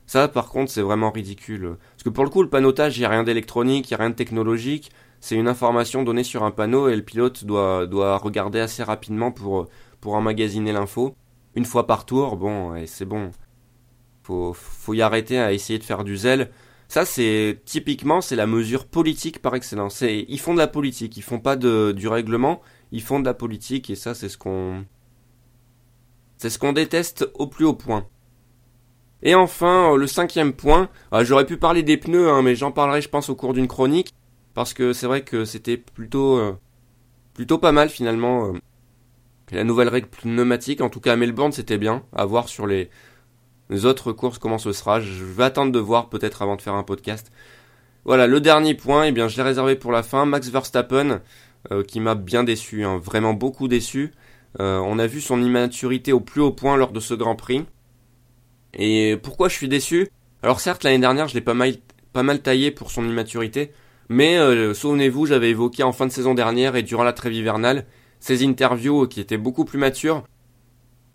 Ça, 0.06 0.28
par 0.28 0.49
contre, 0.49 0.71
c'est 0.71 0.82
vraiment 0.82 1.12
ridicule. 1.12 1.78
Parce 1.91 2.04
que 2.04 2.10
pour 2.10 2.23
le 2.23 2.30
coup, 2.30 2.43
le 2.43 2.49
panotage, 2.49 2.97
il 2.97 3.02
n'y 3.02 3.06
a 3.06 3.10
rien 3.10 3.23
d'électronique, 3.23 3.89
il 3.89 3.93
n'y 3.93 3.95
a 3.95 3.99
rien 3.99 4.10
de 4.12 4.15
technologique. 4.15 4.91
C'est 5.19 5.36
une 5.36 5.47
information 5.47 6.04
donnée 6.04 6.23
sur 6.23 6.43
un 6.43 6.52
panneau 6.52 6.89
et 6.89 6.95
le 6.95 7.02
pilote 7.02 7.45
doit, 7.45 8.17
regarder 8.17 8.60
assez 8.60 8.84
rapidement 8.84 9.32
pour, 9.32 9.67
pour 10.02 10.15
emmagasiner 10.15 10.73
l'info. 10.73 11.15
Une 11.56 11.65
fois 11.65 11.88
par 11.88 12.06
tour, 12.06 12.36
bon, 12.36 12.76
et 12.76 12.88
c'est 12.88 13.06
bon. 13.06 13.32
Faut, 14.23 14.54
faut 14.54 14.93
y 14.93 15.02
arrêter 15.02 15.39
à 15.39 15.54
essayer 15.54 15.80
de 15.80 15.84
faire 15.84 16.04
du 16.04 16.17
zèle. 16.17 16.52
Ça, 16.89 17.06
c'est 17.06 17.62
typiquement, 17.65 18.21
c'est 18.21 18.36
la 18.36 18.45
mesure 18.45 18.86
politique 18.86 19.41
par 19.41 19.56
excellence. 19.56 20.02
Ils 20.02 20.39
font 20.39 20.54
de 20.54 20.60
la 20.60 20.67
politique, 20.67 21.17
ils 21.17 21.23
font 21.23 21.39
pas 21.39 21.56
de, 21.56 21.91
du 21.91 22.08
règlement, 22.08 22.62
ils 22.93 23.01
font 23.01 23.19
de 23.19 23.25
la 23.25 23.34
politique 23.34 23.89
et 23.89 23.95
ça, 23.95 24.13
c'est 24.13 24.29
ce 24.29 24.38
qu'on, 24.38 24.86
c'est 26.38 26.51
ce 26.51 26.60
qu'on 26.60 26.73
déteste 26.73 27.27
au 27.34 27.47
plus 27.47 27.65
haut 27.65 27.73
point. 27.73 28.06
Et 29.23 29.34
enfin, 29.34 29.93
euh, 29.93 29.97
le 29.97 30.06
cinquième 30.06 30.53
point, 30.53 30.89
ah, 31.12 31.23
j'aurais 31.23 31.47
pu 31.47 31.58
parler 31.58 31.82
des 31.82 31.97
pneus, 31.97 32.29
hein, 32.29 32.43
mais 32.43 32.56
j'en 32.56 32.71
parlerai, 32.71 33.01
je 33.01 33.10
pense, 33.10 33.29
au 33.29 33.36
cours 33.36 33.53
d'une 33.53 33.67
chronique, 33.67 34.13
parce 34.53 34.75
que 34.75 34.93
c'est 34.93 35.08
vrai 35.08 35.23
que 35.23 35.43
c'était 35.43 35.77
plutôt, 35.77 36.38
euh, 36.38 36.53
plutôt 37.34 37.58
pas 37.58 37.71
mal 37.71 37.89
finalement. 37.89 38.53
Euh, 38.53 38.60
la 39.51 39.63
nouvelle 39.63 39.89
règle 39.89 40.08
pneumatique, 40.08 40.82
en 40.82 40.89
tout 40.89 40.99
cas 40.99 41.13
à 41.13 41.15
Melbourne, 41.15 41.51
c'était 41.51 41.77
bien 41.77 42.03
à 42.15 42.25
voir 42.25 42.47
sur 42.47 42.67
les, 42.67 42.89
les 43.69 43.86
autres 43.86 44.12
courses, 44.12 44.38
comment 44.38 44.58
ce 44.60 44.71
sera. 44.71 44.99
Je 44.99 45.23
vais 45.23 45.43
attendre 45.43 45.71
de 45.71 45.79
voir 45.79 46.10
peut-être 46.10 46.43
avant 46.43 46.56
de 46.56 46.62
faire 46.62 46.75
un 46.75 46.84
podcast. 46.84 47.32
Voilà, 48.06 48.27
le 48.27 48.39
dernier 48.39 48.75
point, 48.75 49.06
eh 49.06 49.12
bien, 49.12 49.27
je 49.27 49.38
l'ai 49.38 49.43
réservé 49.43 49.75
pour 49.75 49.91
la 49.91 50.03
fin. 50.03 50.25
Max 50.25 50.49
Verstappen, 50.49 51.21
euh, 51.71 51.84
qui 51.84 51.99
m'a 51.99 52.15
bien 52.15 52.43
déçu, 52.43 52.84
hein, 52.84 52.97
vraiment 52.97 53.34
beaucoup 53.34 53.67
déçu. 53.67 54.12
Euh, 54.60 54.80
on 54.80 54.99
a 54.99 55.08
vu 55.08 55.21
son 55.21 55.41
immaturité 55.41 56.12
au 56.12 56.19
plus 56.19 56.41
haut 56.41 56.52
point 56.52 56.78
lors 56.78 56.91
de 56.91 56.99
ce 56.99 57.13
Grand 57.13 57.36
Prix. 57.36 57.65
Et 58.73 59.17
pourquoi 59.21 59.49
je 59.49 59.56
suis 59.56 59.67
déçu? 59.67 60.10
Alors 60.41 60.60
certes, 60.60 60.84
l'année 60.84 60.99
dernière, 60.99 61.28
je 61.28 61.36
l'ai 61.36 61.41
pas 61.41 61.54
mal, 61.54 61.73
pas 62.12 62.23
mal 62.23 62.41
taillé 62.41 62.71
pour 62.71 62.91
son 62.91 63.08
immaturité. 63.08 63.71
Mais 64.10 64.38
euh, 64.38 64.73
souvenez-vous, 64.73 65.26
j'avais 65.26 65.52
évoqué 65.52 65.84
en 65.84 65.91
fin 65.91 66.06
de 66.06 66.12
saison 66.12 66.34
dernière 66.34 66.76
et 66.76 66.84
durant 66.84 67.04
la 67.04 67.13
trêve 67.13 67.34
hivernale 67.34 67.86
ses 68.19 68.45
interviews 68.45 69.08
qui 69.08 69.19
étaient 69.19 69.38
beaucoup 69.38 69.65
plus 69.65 69.80
matures, 69.80 70.23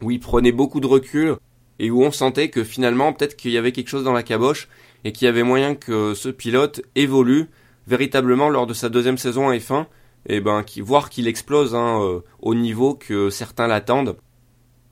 où 0.03 0.11
il 0.11 0.21
prenait 0.21 0.53
beaucoup 0.53 0.81
de 0.81 0.87
recul, 0.87 1.37
et 1.79 1.91
où 1.91 2.03
on 2.03 2.11
sentait 2.11 2.51
que 2.51 2.65
finalement 2.65 3.13
peut-être 3.13 3.37
qu'il 3.37 3.51
y 3.51 3.59
avait 3.59 3.73
quelque 3.73 3.89
chose 3.89 4.05
dans 4.05 4.13
la 4.13 4.23
caboche 4.23 4.69
et 5.05 5.13
qu'il 5.13 5.27
y 5.27 5.29
avait 5.29 5.43
moyen 5.43 5.75
que 5.75 6.15
ce 6.15 6.29
pilote 6.29 6.83
évolue 6.97 7.47
véritablement 7.87 8.51
lors 8.51 8.67
de 8.67 8.75
sa 8.75 8.89
deuxième 8.89 9.19
saison 9.19 9.47
en 9.47 9.53
F1 9.53 9.87
et 10.29 10.41
ben 10.41 10.63
qui 10.63 10.83
qu'il 11.11 11.27
explose 11.27 11.75
hein, 11.75 12.01
euh, 12.03 12.21
au 12.41 12.55
niveau 12.55 12.95
que 12.95 13.31
certains 13.31 13.67
l'attendent. 13.67 14.17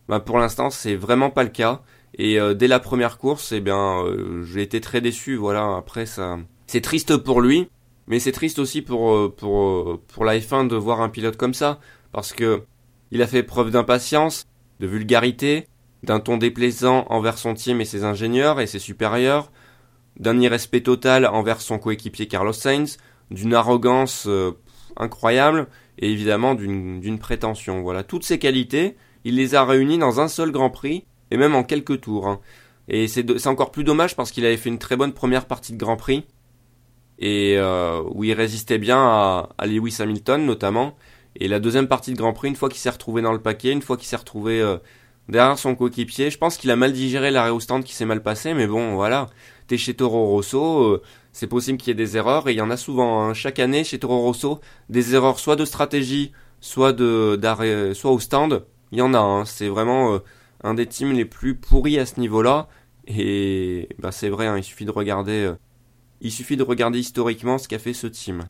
Ben, 0.09 0.20
pour 0.20 0.38
l'instant 0.38 0.70
c'est 0.70 0.96
vraiment 0.96 1.31
pas 1.31 1.42
le 1.42 1.51
cas 1.51 1.83
et 2.14 2.40
euh, 2.40 2.55
dès 2.55 2.68
la 2.68 2.81
première 2.81 3.18
course 3.18 3.53
eh 3.53 3.61
bien 3.61 4.03
euh, 4.05 4.42
j'ai 4.44 4.62
été 4.62 4.81
très 4.81 5.01
déçu 5.01 5.35
voilà 5.35 5.77
après 5.77 6.07
ça 6.07 6.38
c'est 6.66 6.81
triste 6.81 7.16
pour 7.16 7.40
lui 7.40 7.68
Mais 8.07 8.20
c'est 8.20 8.33
triste 8.33 8.59
aussi 8.61 8.83
pour, 8.83 9.35
pour, 9.35 10.01
pour 10.01 10.25
la 10.25 10.38
F1 10.38 10.68
de 10.68 10.77
voir 10.77 11.01
un 11.01 11.09
pilote 11.09 11.37
comme 11.37 11.55
ça, 11.55 11.81
parce 12.12 12.33
que 12.33 12.62
il 13.11 13.22
a 13.22 13.27
fait 13.27 13.42
preuve 13.42 13.70
d'impatience, 13.70 14.46
de 14.81 14.87
vulgarité, 14.87 15.66
d'un 16.03 16.20
ton 16.20 16.37
déplaisant 16.37 17.07
envers 17.09 17.38
son 17.38 17.55
team 17.55 17.81
et 17.81 17.85
ses 17.85 18.05
ingénieurs 18.05 18.61
et 18.61 18.66
ses 18.66 18.79
supérieurs, 18.79 19.51
d'un 20.18 20.38
irrespect 20.40 20.83
total 20.83 21.27
envers 21.27 21.61
son 21.61 21.79
coéquipier 21.79 22.27
Carlos 22.29 22.53
Sainz, 22.53 22.99
d'une 23.31 23.55
arrogance 23.55 24.27
incroyable 24.96 25.68
et 25.98 26.11
évidemment 26.11 26.54
d'une 26.54 27.18
prétention. 27.18 27.82
Voilà, 27.82 28.02
toutes 28.02 28.24
ces 28.24 28.38
qualités, 28.38 28.96
il 29.24 29.37
les 29.37 29.54
a 29.54 29.64
réunies 29.64 29.98
dans 29.98 30.20
un 30.20 30.28
seul 30.28 30.50
Grand 30.50 30.70
Prix 30.70 31.04
et 31.30 31.37
même 31.37 31.54
en 31.54 31.64
quelques 31.64 32.00
tours. 32.00 32.28
Hein. 32.28 32.40
Et 32.88 33.09
c'est 33.09 33.46
encore 33.46 33.72
plus 33.72 33.85
dommage 33.85 34.14
parce 34.14 34.30
qu'il 34.30 34.44
avait 34.44 34.56
fait 34.56 34.68
une 34.68 34.78
très 34.78 34.96
bonne 34.96 35.12
première 35.12 35.46
partie 35.46 35.72
de 35.72 35.78
Grand 35.78 35.96
Prix 35.96 36.24
et 37.18 37.54
euh, 37.56 38.02
où 38.12 38.24
il 38.24 38.32
résistait 38.32 38.78
bien 38.78 38.98
à, 38.98 39.66
Lewis 39.66 39.96
Hamilton 40.00 40.44
notamment. 40.44 40.96
Et 41.38 41.48
la 41.48 41.61
deuxième 41.61 41.88
partie 41.88 42.12
de 42.12 42.16
Grand 42.16 42.32
Prix, 42.32 42.48
une 42.48 42.56
fois 42.56 42.68
qu'il 42.68 42.78
s'est 42.78 42.90
retrouvé 42.90 43.22
dans 43.22 43.32
le 43.32 43.40
paquet, 43.40 43.72
une 43.72 43.82
fois 43.82 43.96
qu'il 43.96 44.06
s'est 44.06 44.16
retrouvé 44.16 44.61
euh, 44.61 44.78
derrière 45.28 45.58
son 45.58 45.74
coéquipier, 45.74 46.30
je 46.30 46.38
pense 46.38 46.56
qu'il 46.56 46.70
a 46.70 46.76
mal 46.76 46.92
digéré 46.92 47.30
l'arrêt 47.30 47.50
au 47.50 47.60
stand 47.60 47.84
qui 47.84 47.94
s'est 47.94 48.04
mal 48.04 48.22
passé, 48.22 48.54
mais 48.54 48.66
bon, 48.66 48.94
voilà, 48.94 49.28
t'es 49.66 49.76
chez 49.76 49.94
Toro 49.94 50.26
Rosso, 50.26 50.82
euh, 50.82 51.02
c'est 51.32 51.46
possible 51.46 51.78
qu'il 51.78 51.88
y 51.88 51.90
ait 51.92 51.94
des 51.94 52.16
erreurs, 52.16 52.48
et 52.48 52.52
il 52.52 52.56
y 52.56 52.60
en 52.60 52.70
a 52.70 52.76
souvent, 52.76 53.22
hein. 53.22 53.34
chaque 53.34 53.58
année 53.58 53.84
chez 53.84 53.98
Toro 53.98 54.20
Rosso, 54.20 54.60
des 54.88 55.14
erreurs 55.14 55.38
soit 55.38 55.56
de 55.56 55.64
stratégie, 55.64 56.32
soit 56.60 56.92
de 56.92 57.36
d'arrêt, 57.36 57.94
soit 57.94 58.12
au 58.12 58.20
stand, 58.20 58.64
il 58.92 58.98
y 58.98 59.02
en 59.02 59.14
a, 59.14 59.18
hein. 59.18 59.44
c'est 59.44 59.68
vraiment 59.68 60.20
un 60.62 60.74
des 60.74 60.86
teams 60.86 61.12
les 61.12 61.24
plus 61.24 61.54
pourris 61.54 61.98
à 61.98 62.06
ce 62.06 62.20
niveau-là, 62.20 62.68
et 63.06 63.88
bah 63.98 64.12
c'est 64.12 64.28
vrai, 64.28 64.46
hein, 64.46 64.56
il 64.56 64.64
suffit 64.64 64.84
de 64.84 64.90
regarder 64.90 65.52
il 66.20 66.32
suffit 66.32 66.56
de 66.56 66.62
regarder 66.62 66.98
historiquement 66.98 67.58
ce 67.58 67.68
qu'a 67.68 67.78
fait 67.78 67.92
ce 67.92 68.06
team. 68.06 68.44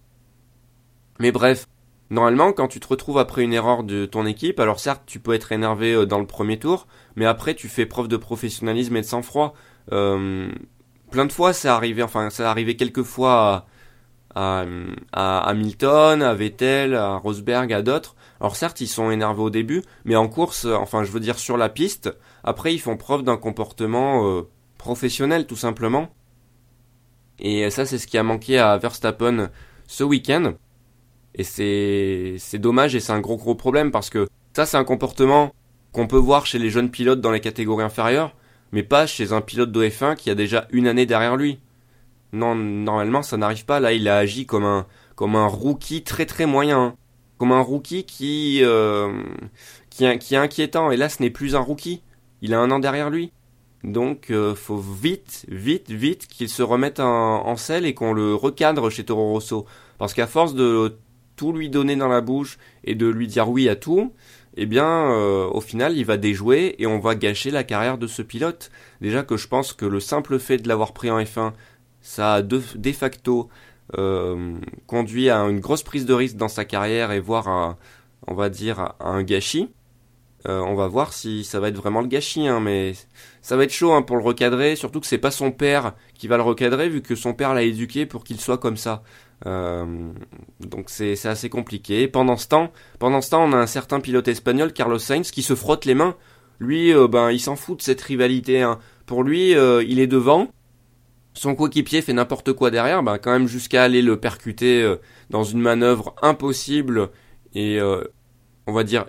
Mais 1.18 1.32
bref, 1.32 1.66
normalement, 2.10 2.52
quand 2.52 2.68
tu 2.68 2.80
te 2.80 2.88
retrouves 2.88 3.18
après 3.18 3.42
une 3.42 3.52
erreur 3.52 3.84
de 3.84 4.06
ton 4.06 4.26
équipe, 4.26 4.60
alors 4.60 4.80
certes, 4.80 5.02
tu 5.06 5.20
peux 5.20 5.34
être 5.34 5.52
énervé 5.52 5.92
euh, 5.92 6.06
dans 6.06 6.18
le 6.18 6.26
premier 6.26 6.58
tour, 6.58 6.86
mais 7.16 7.26
après, 7.26 7.54
tu 7.54 7.68
fais 7.68 7.86
preuve 7.86 8.08
de 8.08 8.16
professionnalisme 8.16 8.96
et 8.96 9.00
de 9.00 9.06
sang-froid. 9.06 9.54
Euh, 9.92 10.50
plein 11.10 11.26
de 11.26 11.32
fois, 11.32 11.52
ça 11.52 11.74
arrivé, 11.76 12.02
enfin, 12.02 12.30
ça 12.30 12.50
arrivé 12.50 12.76
quelques 12.76 13.02
fois 13.02 13.66
à, 14.34 14.64
à, 15.12 15.38
Hamilton, 15.48 16.22
à 16.22 16.34
Vettel, 16.34 16.94
à 16.94 17.16
Rosberg, 17.16 17.72
à 17.72 17.82
d'autres. 17.82 18.16
Alors 18.40 18.56
certes, 18.56 18.80
ils 18.80 18.88
sont 18.88 19.10
énervés 19.10 19.42
au 19.42 19.50
début, 19.50 19.82
mais 20.04 20.16
en 20.16 20.28
course, 20.28 20.66
euh, 20.66 20.74
enfin, 20.74 21.04
je 21.04 21.10
veux 21.10 21.20
dire 21.20 21.38
sur 21.38 21.56
la 21.56 21.68
piste, 21.68 22.10
après, 22.44 22.74
ils 22.74 22.78
font 22.78 22.96
preuve 22.96 23.22
d'un 23.22 23.36
comportement 23.36 24.42
professionnel, 24.78 25.46
tout 25.46 25.56
simplement. 25.56 26.10
Et 27.38 27.68
ça, 27.70 27.84
c'est 27.84 27.98
ce 27.98 28.06
qui 28.06 28.18
a 28.18 28.22
manqué 28.22 28.58
à 28.58 28.78
Verstappen 28.78 29.50
ce 29.86 30.04
week-end. 30.04 30.54
Et 31.36 31.44
c'est, 31.44 32.58
dommage 32.58 32.94
et 32.94 33.00
c'est 33.00 33.12
un 33.12 33.20
gros 33.20 33.36
gros 33.36 33.54
problème 33.54 33.90
parce 33.90 34.08
que 34.08 34.26
ça, 34.54 34.64
c'est 34.64 34.78
un 34.78 34.84
comportement 34.84 35.54
qu'on 35.92 36.06
peut 36.06 36.16
voir 36.16 36.46
chez 36.46 36.58
les 36.58 36.70
jeunes 36.70 36.90
pilotes 36.90 37.20
dans 37.20 37.30
les 37.30 37.40
catégories 37.40 37.84
inférieures, 37.84 38.34
mais 38.72 38.82
pas 38.82 39.06
chez 39.06 39.32
un 39.32 39.42
pilote 39.42 39.70
de 39.70 39.86
F1 39.86 40.16
qui 40.16 40.30
a 40.30 40.34
déjà 40.34 40.66
une 40.70 40.86
année 40.86 41.04
derrière 41.04 41.36
lui. 41.36 41.60
Non, 42.32 42.54
normalement, 42.54 43.22
ça 43.22 43.36
n'arrive 43.36 43.66
pas. 43.66 43.80
Là, 43.80 43.92
il 43.92 44.08
a 44.08 44.16
agi 44.16 44.46
comme 44.46 44.64
un, 44.64 44.86
comme 45.14 45.36
un 45.36 45.46
rookie 45.46 46.02
très 46.02 46.26
très 46.26 46.46
moyen. 46.46 46.96
Comme 47.38 47.52
un 47.52 47.60
rookie 47.60 48.04
qui, 48.04 48.60
euh, 48.62 49.22
qui, 49.90 50.06
qui 50.18 50.34
est 50.34 50.38
inquiétant. 50.38 50.90
Et 50.90 50.96
là, 50.96 51.10
ce 51.10 51.22
n'est 51.22 51.30
plus 51.30 51.54
un 51.54 51.60
rookie. 51.60 52.02
Il 52.40 52.54
a 52.54 52.60
un 52.60 52.70
an 52.70 52.78
derrière 52.78 53.10
lui. 53.10 53.30
Donc 53.84 54.30
euh, 54.30 54.54
faut 54.54 54.78
vite, 54.78 55.44
vite, 55.48 55.90
vite 55.90 56.26
qu'il 56.26 56.48
se 56.48 56.62
remette 56.62 56.98
en, 56.98 57.46
en 57.46 57.56
selle 57.56 57.84
et 57.84 57.94
qu'on 57.94 58.14
le 58.14 58.34
recadre 58.34 58.90
chez 58.90 59.04
Toro 59.04 59.32
Rosso. 59.32 59.66
Parce 59.98 60.14
qu'à 60.14 60.26
force 60.26 60.54
de 60.54 60.96
tout 61.36 61.52
lui 61.52 61.68
donner 61.68 61.96
dans 61.96 62.08
la 62.08 62.20
bouche 62.20 62.58
et 62.84 62.94
de 62.94 63.06
lui 63.06 63.26
dire 63.26 63.48
oui 63.48 63.68
à 63.68 63.76
tout, 63.76 64.12
eh 64.56 64.66
bien 64.66 65.10
euh, 65.10 65.46
au 65.46 65.60
final 65.60 65.96
il 65.96 66.04
va 66.04 66.16
déjouer 66.16 66.74
et 66.78 66.86
on 66.86 66.98
va 66.98 67.14
gâcher 67.14 67.50
la 67.50 67.64
carrière 67.64 67.98
de 67.98 68.06
ce 68.06 68.22
pilote. 68.22 68.70
Déjà 69.00 69.22
que 69.22 69.36
je 69.36 69.48
pense 69.48 69.72
que 69.72 69.86
le 69.86 70.00
simple 70.00 70.38
fait 70.38 70.58
de 70.58 70.68
l'avoir 70.68 70.92
pris 70.92 71.10
en 71.10 71.20
F1, 71.20 71.52
ça 72.00 72.34
a 72.34 72.42
de, 72.42 72.60
facto 72.92 73.48
euh, 73.98 74.56
conduit 74.86 75.30
à 75.30 75.40
une 75.40 75.60
grosse 75.60 75.82
prise 75.82 76.06
de 76.06 76.14
risque 76.14 76.36
dans 76.36 76.48
sa 76.48 76.64
carrière 76.64 77.12
et 77.12 77.20
voire 77.20 77.48
à, 77.48 77.76
on 78.26 78.34
va 78.34 78.48
dire, 78.48 78.80
à 78.80 78.96
un 79.00 79.22
gâchis. 79.22 79.68
Euh, 80.48 80.60
on 80.60 80.74
va 80.74 80.86
voir 80.86 81.12
si 81.12 81.42
ça 81.42 81.58
va 81.58 81.68
être 81.68 81.76
vraiment 81.76 82.00
le 82.00 82.06
gâchis, 82.06 82.46
hein, 82.46 82.60
mais 82.60 82.92
ça 83.42 83.56
va 83.56 83.64
être 83.64 83.72
chaud 83.72 83.92
hein, 83.92 84.02
pour 84.02 84.16
le 84.16 84.22
recadrer, 84.22 84.76
surtout 84.76 85.00
que 85.00 85.06
c'est 85.06 85.18
pas 85.18 85.32
son 85.32 85.50
père 85.50 85.94
qui 86.14 86.28
va 86.28 86.36
le 86.36 86.44
recadrer, 86.44 86.88
vu 86.88 87.02
que 87.02 87.16
son 87.16 87.34
père 87.34 87.52
l'a 87.52 87.62
éduqué 87.62 88.06
pour 88.06 88.22
qu'il 88.22 88.40
soit 88.40 88.58
comme 88.58 88.76
ça. 88.76 89.02
Euh, 89.44 90.12
donc 90.60 90.88
c'est 90.88 91.26
assez 91.26 91.50
compliqué. 91.50 92.08
Pendant 92.08 92.36
ce 92.36 92.48
temps, 92.48 92.72
pendant 92.98 93.20
ce 93.20 93.30
temps, 93.30 93.44
on 93.44 93.52
a 93.52 93.56
un 93.56 93.66
certain 93.66 94.00
pilote 94.00 94.28
espagnol, 94.28 94.72
Carlos 94.72 94.98
Sainz, 94.98 95.30
qui 95.30 95.42
se 95.42 95.54
frotte 95.54 95.84
les 95.84 95.94
mains. 95.94 96.16
Lui, 96.58 96.94
euh, 96.94 97.06
ben, 97.06 97.30
il 97.30 97.40
s'en 97.40 97.56
fout 97.56 97.78
de 97.78 97.82
cette 97.82 98.00
rivalité. 98.00 98.62
Hein. 98.62 98.78
Pour 99.04 99.22
lui, 99.22 99.50
il 99.52 100.00
est 100.00 100.06
devant. 100.06 100.48
Son 101.34 101.54
coéquipier 101.54 102.00
fait 102.00 102.14
n'importe 102.14 102.54
quoi 102.54 102.70
derrière, 102.70 103.02
ben, 103.02 103.18
quand 103.18 103.30
même 103.30 103.46
jusqu'à 103.46 103.82
aller 103.82 104.00
le 104.00 104.18
percuter 104.18 104.96
dans 105.28 105.44
une 105.44 105.60
manœuvre 105.60 106.14
impossible 106.22 107.10
et 107.54 107.78
on 108.66 108.72
va 108.72 108.84
dire 108.84 109.06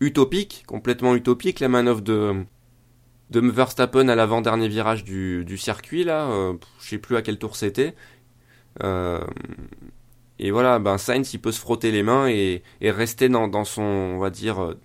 utopique, 0.00 0.64
complètement 0.66 1.14
utopique, 1.14 1.60
la 1.60 1.68
manœuvre 1.68 2.00
de, 2.00 2.44
de 3.30 3.40
Verstappen 3.40 4.08
à 4.08 4.14
l'avant-dernier 4.14 4.68
virage 4.68 5.04
du, 5.04 5.44
du, 5.44 5.58
circuit, 5.58 6.04
là. 6.04 6.28
Euh, 6.30 6.54
je 6.80 6.90
sais 6.90 6.98
plus 6.98 7.16
à 7.16 7.22
quel 7.22 7.38
tour 7.38 7.56
c'était. 7.56 7.94
Euh, 8.82 9.20
et 10.38 10.50
voilà, 10.50 10.78
ben 10.78 10.98
Sainz, 10.98 11.32
il 11.32 11.38
peut 11.40 11.52
se 11.52 11.60
frotter 11.60 11.90
les 11.90 12.02
mains 12.02 12.28
et, 12.28 12.62
rester 12.82 13.28
dans, 13.28 13.48
dans, 13.48 13.64
son, 13.64 13.82
on 13.82 14.18
va 14.18 14.30
dire, 14.30 14.62
euh, 14.62 14.78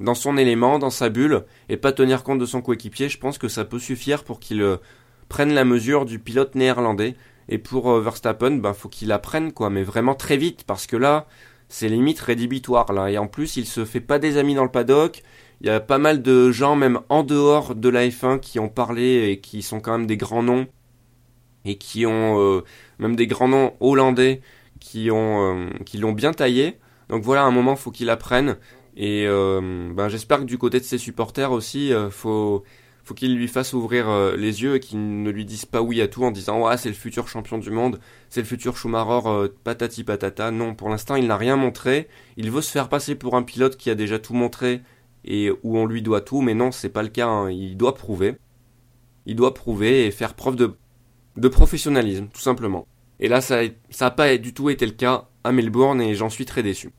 dans 0.00 0.14
son 0.14 0.36
élément, 0.36 0.78
dans 0.78 0.90
sa 0.90 1.08
bulle, 1.08 1.44
et 1.68 1.76
pas 1.76 1.92
tenir 1.92 2.22
compte 2.22 2.38
de 2.38 2.46
son 2.46 2.62
coéquipier. 2.62 3.08
Je 3.08 3.18
pense 3.18 3.38
que 3.38 3.48
ça 3.48 3.64
peut 3.64 3.78
suffire 3.78 4.24
pour 4.24 4.40
qu'il 4.40 4.62
euh, 4.62 4.76
prenne 5.28 5.52
la 5.52 5.64
mesure 5.64 6.04
du 6.04 6.18
pilote 6.18 6.54
néerlandais. 6.54 7.16
Et 7.50 7.58
pour 7.58 7.98
Verstappen, 8.00 8.56
ben 8.56 8.74
faut 8.74 8.90
qu'il 8.90 9.10
apprenne, 9.10 9.52
quoi, 9.52 9.70
mais 9.70 9.82
vraiment 9.82 10.14
très 10.14 10.36
vite, 10.36 10.64
parce 10.66 10.86
que 10.86 10.96
là, 10.96 11.26
c'est 11.68 11.88
limite 11.88 12.20
rédhibitoire 12.20 12.92
là. 12.92 13.10
Et 13.10 13.18
en 13.18 13.26
plus, 13.26 13.56
il 13.56 13.66
se 13.66 13.84
fait 13.84 14.00
pas 14.00 14.18
des 14.18 14.36
amis 14.36 14.54
dans 14.54 14.64
le 14.64 14.70
paddock. 14.70 15.22
Il 15.60 15.66
y 15.66 15.70
a 15.70 15.80
pas 15.80 15.98
mal 15.98 16.22
de 16.22 16.52
gens, 16.52 16.76
même 16.76 17.00
en 17.08 17.22
dehors 17.22 17.74
de 17.74 17.88
la 17.88 18.06
F1, 18.06 18.38
qui 18.40 18.58
ont 18.58 18.68
parlé 18.68 19.30
et 19.30 19.40
qui 19.40 19.62
sont 19.62 19.80
quand 19.80 19.92
même 19.92 20.06
des 20.06 20.16
grands 20.16 20.42
noms. 20.42 20.66
Et 21.68 21.76
qui 21.76 22.06
ont 22.06 22.40
euh, 22.40 22.64
même 22.98 23.14
des 23.14 23.26
grands 23.26 23.48
noms 23.48 23.74
hollandais 23.80 24.40
qui 24.80 25.10
ont 25.10 25.54
euh, 25.54 25.68
qui 25.84 25.98
l'ont 25.98 26.12
bien 26.12 26.32
taillé. 26.32 26.78
Donc 27.10 27.22
voilà, 27.22 27.42
à 27.42 27.44
un 27.44 27.50
moment, 27.50 27.76
faut 27.76 27.90
qu'il 27.90 28.08
apprenne. 28.08 28.56
Et 28.96 29.26
euh, 29.26 29.92
ben, 29.92 30.08
j'espère 30.08 30.38
que 30.38 30.44
du 30.44 30.56
côté 30.56 30.80
de 30.80 30.84
ses 30.84 30.96
supporters 30.96 31.52
aussi, 31.52 31.92
faut 32.10 32.64
faut 33.04 33.14
qu'il 33.14 33.36
lui 33.36 33.48
fasse 33.48 33.74
ouvrir 33.74 34.10
les 34.36 34.62
yeux 34.62 34.76
et 34.76 34.80
qu'il 34.80 35.22
ne 35.22 35.30
lui 35.30 35.44
dise 35.44 35.66
pas 35.66 35.80
oui 35.82 36.00
à 36.02 36.08
tout 36.08 36.24
en 36.24 36.30
disant 36.30 36.60
ouais 36.62 36.76
c'est 36.76 36.90
le 36.90 36.94
futur 36.94 37.28
champion 37.28 37.56
du 37.56 37.70
monde, 37.70 38.00
c'est 38.28 38.40
le 38.40 38.46
futur 38.46 38.76
Schumacher 38.76 39.50
patati 39.64 40.04
patata. 40.04 40.50
Non, 40.50 40.74
pour 40.74 40.88
l'instant 40.88 41.16
il 41.16 41.26
n'a 41.26 41.36
rien 41.36 41.56
montré. 41.56 42.08
Il 42.38 42.50
veut 42.50 42.62
se 42.62 42.70
faire 42.70 42.88
passer 42.88 43.14
pour 43.14 43.34
un 43.36 43.42
pilote 43.42 43.76
qui 43.76 43.90
a 43.90 43.94
déjà 43.94 44.18
tout 44.18 44.34
montré 44.34 44.80
et 45.24 45.50
où 45.62 45.78
on 45.78 45.86
lui 45.86 46.02
doit 46.02 46.22
tout, 46.22 46.40
mais 46.40 46.54
non 46.54 46.72
c'est 46.72 46.88
pas 46.88 47.02
le 47.02 47.08
cas. 47.08 47.28
Hein. 47.28 47.50
Il 47.50 47.76
doit 47.76 47.94
prouver, 47.94 48.36
il 49.26 49.36
doit 49.36 49.54
prouver 49.54 50.06
et 50.06 50.10
faire 50.10 50.34
preuve 50.34 50.56
de 50.56 50.74
de 51.38 51.48
professionnalisme 51.48 52.28
tout 52.32 52.40
simplement. 52.40 52.86
Et 53.20 53.28
là 53.28 53.40
ça 53.40 53.60
ça 53.90 54.06
a 54.06 54.10
pas 54.10 54.36
du 54.38 54.52
tout 54.54 54.70
été 54.70 54.86
le 54.86 54.92
cas 54.92 55.28
à 55.44 55.52
Melbourne 55.52 56.00
et 56.00 56.14
j'en 56.14 56.28
suis 56.28 56.44
très 56.44 56.62
déçu. 56.62 56.90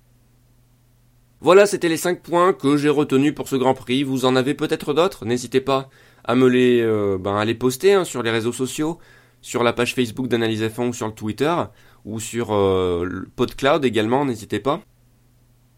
Voilà, 1.41 1.65
c'était 1.65 1.87
les 1.87 1.95
5 1.95 2.21
points 2.21 2.51
que 2.51 2.75
j'ai 2.75 2.89
retenus 2.89 3.33
pour 3.33 3.47
ce 3.47 3.55
Grand 3.55 3.73
Prix. 3.73 4.03
Vous 4.03 4.25
en 4.25 4.35
avez 4.35 4.53
peut-être 4.55 4.93
d'autres? 4.93 5.25
N'hésitez 5.25 5.61
pas 5.61 5.89
à 6.25 6.35
me 6.35 6.49
les, 6.49 6.81
euh, 6.81 7.17
ben, 7.17 7.37
à 7.37 7.45
les 7.45 7.55
poster 7.55 7.93
hein, 7.93 8.03
sur 8.03 8.23
les 8.23 8.29
réseaux 8.29 8.51
sociaux, 8.51 8.99
sur 9.41 9.63
la 9.63 9.71
page 9.71 9.95
Facebook 9.95 10.27
d'Analyse 10.27 10.63
F1 10.63 10.89
ou 10.89 10.93
sur 10.93 11.07
le 11.07 11.13
Twitter, 11.13 11.55
ou 12.03 12.19
sur 12.19 12.53
euh, 12.53 13.25
PodCloud 13.37 13.85
également, 13.85 14.25
n'hésitez 14.25 14.59
pas. 14.59 14.81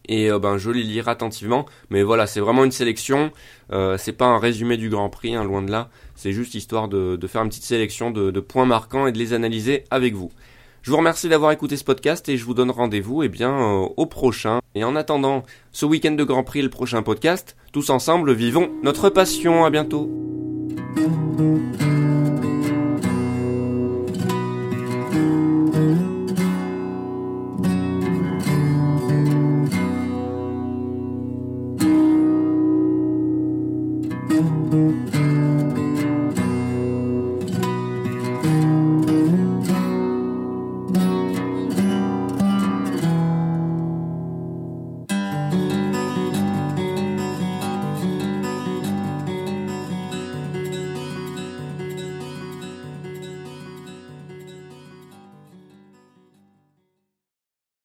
Et 0.08 0.30
euh, 0.30 0.38
ben 0.38 0.58
je 0.58 0.70
les 0.70 0.82
lirai 0.82 1.10
attentivement. 1.10 1.66
Mais 1.90 2.02
voilà, 2.02 2.26
c'est 2.26 2.40
vraiment 2.40 2.64
une 2.64 2.72
sélection. 2.72 3.30
c'est 3.98 4.12
pas 4.12 4.26
un 4.26 4.38
résumé 4.38 4.76
du 4.76 4.90
Grand 4.90 5.08
Prix, 5.08 5.34
hein, 5.34 5.44
loin 5.44 5.62
de 5.62 5.70
là. 5.70 5.88
C'est 6.14 6.32
juste 6.32 6.54
histoire 6.54 6.88
de, 6.88 7.16
de, 7.16 7.26
faire 7.26 7.42
une 7.42 7.48
petite 7.48 7.64
sélection 7.64 8.10
de, 8.10 8.30
de 8.30 8.40
points 8.40 8.66
marquants 8.66 9.06
et 9.06 9.12
de 9.12 9.18
les 9.18 9.32
analyser 9.32 9.84
avec 9.90 10.14
vous. 10.14 10.30
Je 10.82 10.90
vous 10.90 10.96
remercie 10.96 11.28
d'avoir 11.28 11.52
écouté 11.52 11.76
ce 11.76 11.84
podcast 11.84 12.28
et 12.28 12.36
je 12.36 12.44
vous 12.44 12.54
donne 12.54 12.72
rendez-vous 12.72 13.22
eh 13.22 13.28
bien 13.28 13.52
euh, 13.52 13.88
au 13.96 14.06
prochain. 14.06 14.60
Et 14.74 14.82
en 14.82 14.96
attendant 14.96 15.44
ce 15.70 15.86
week-end 15.86 16.10
de 16.10 16.24
Grand 16.24 16.42
Prix, 16.42 16.60
le 16.60 16.70
prochain 16.70 17.02
podcast, 17.02 17.56
tous 17.72 17.90
ensemble 17.90 18.32
vivons 18.32 18.68
notre 18.82 19.08
passion. 19.08 19.64
À 19.64 19.70
bientôt. 19.70 20.10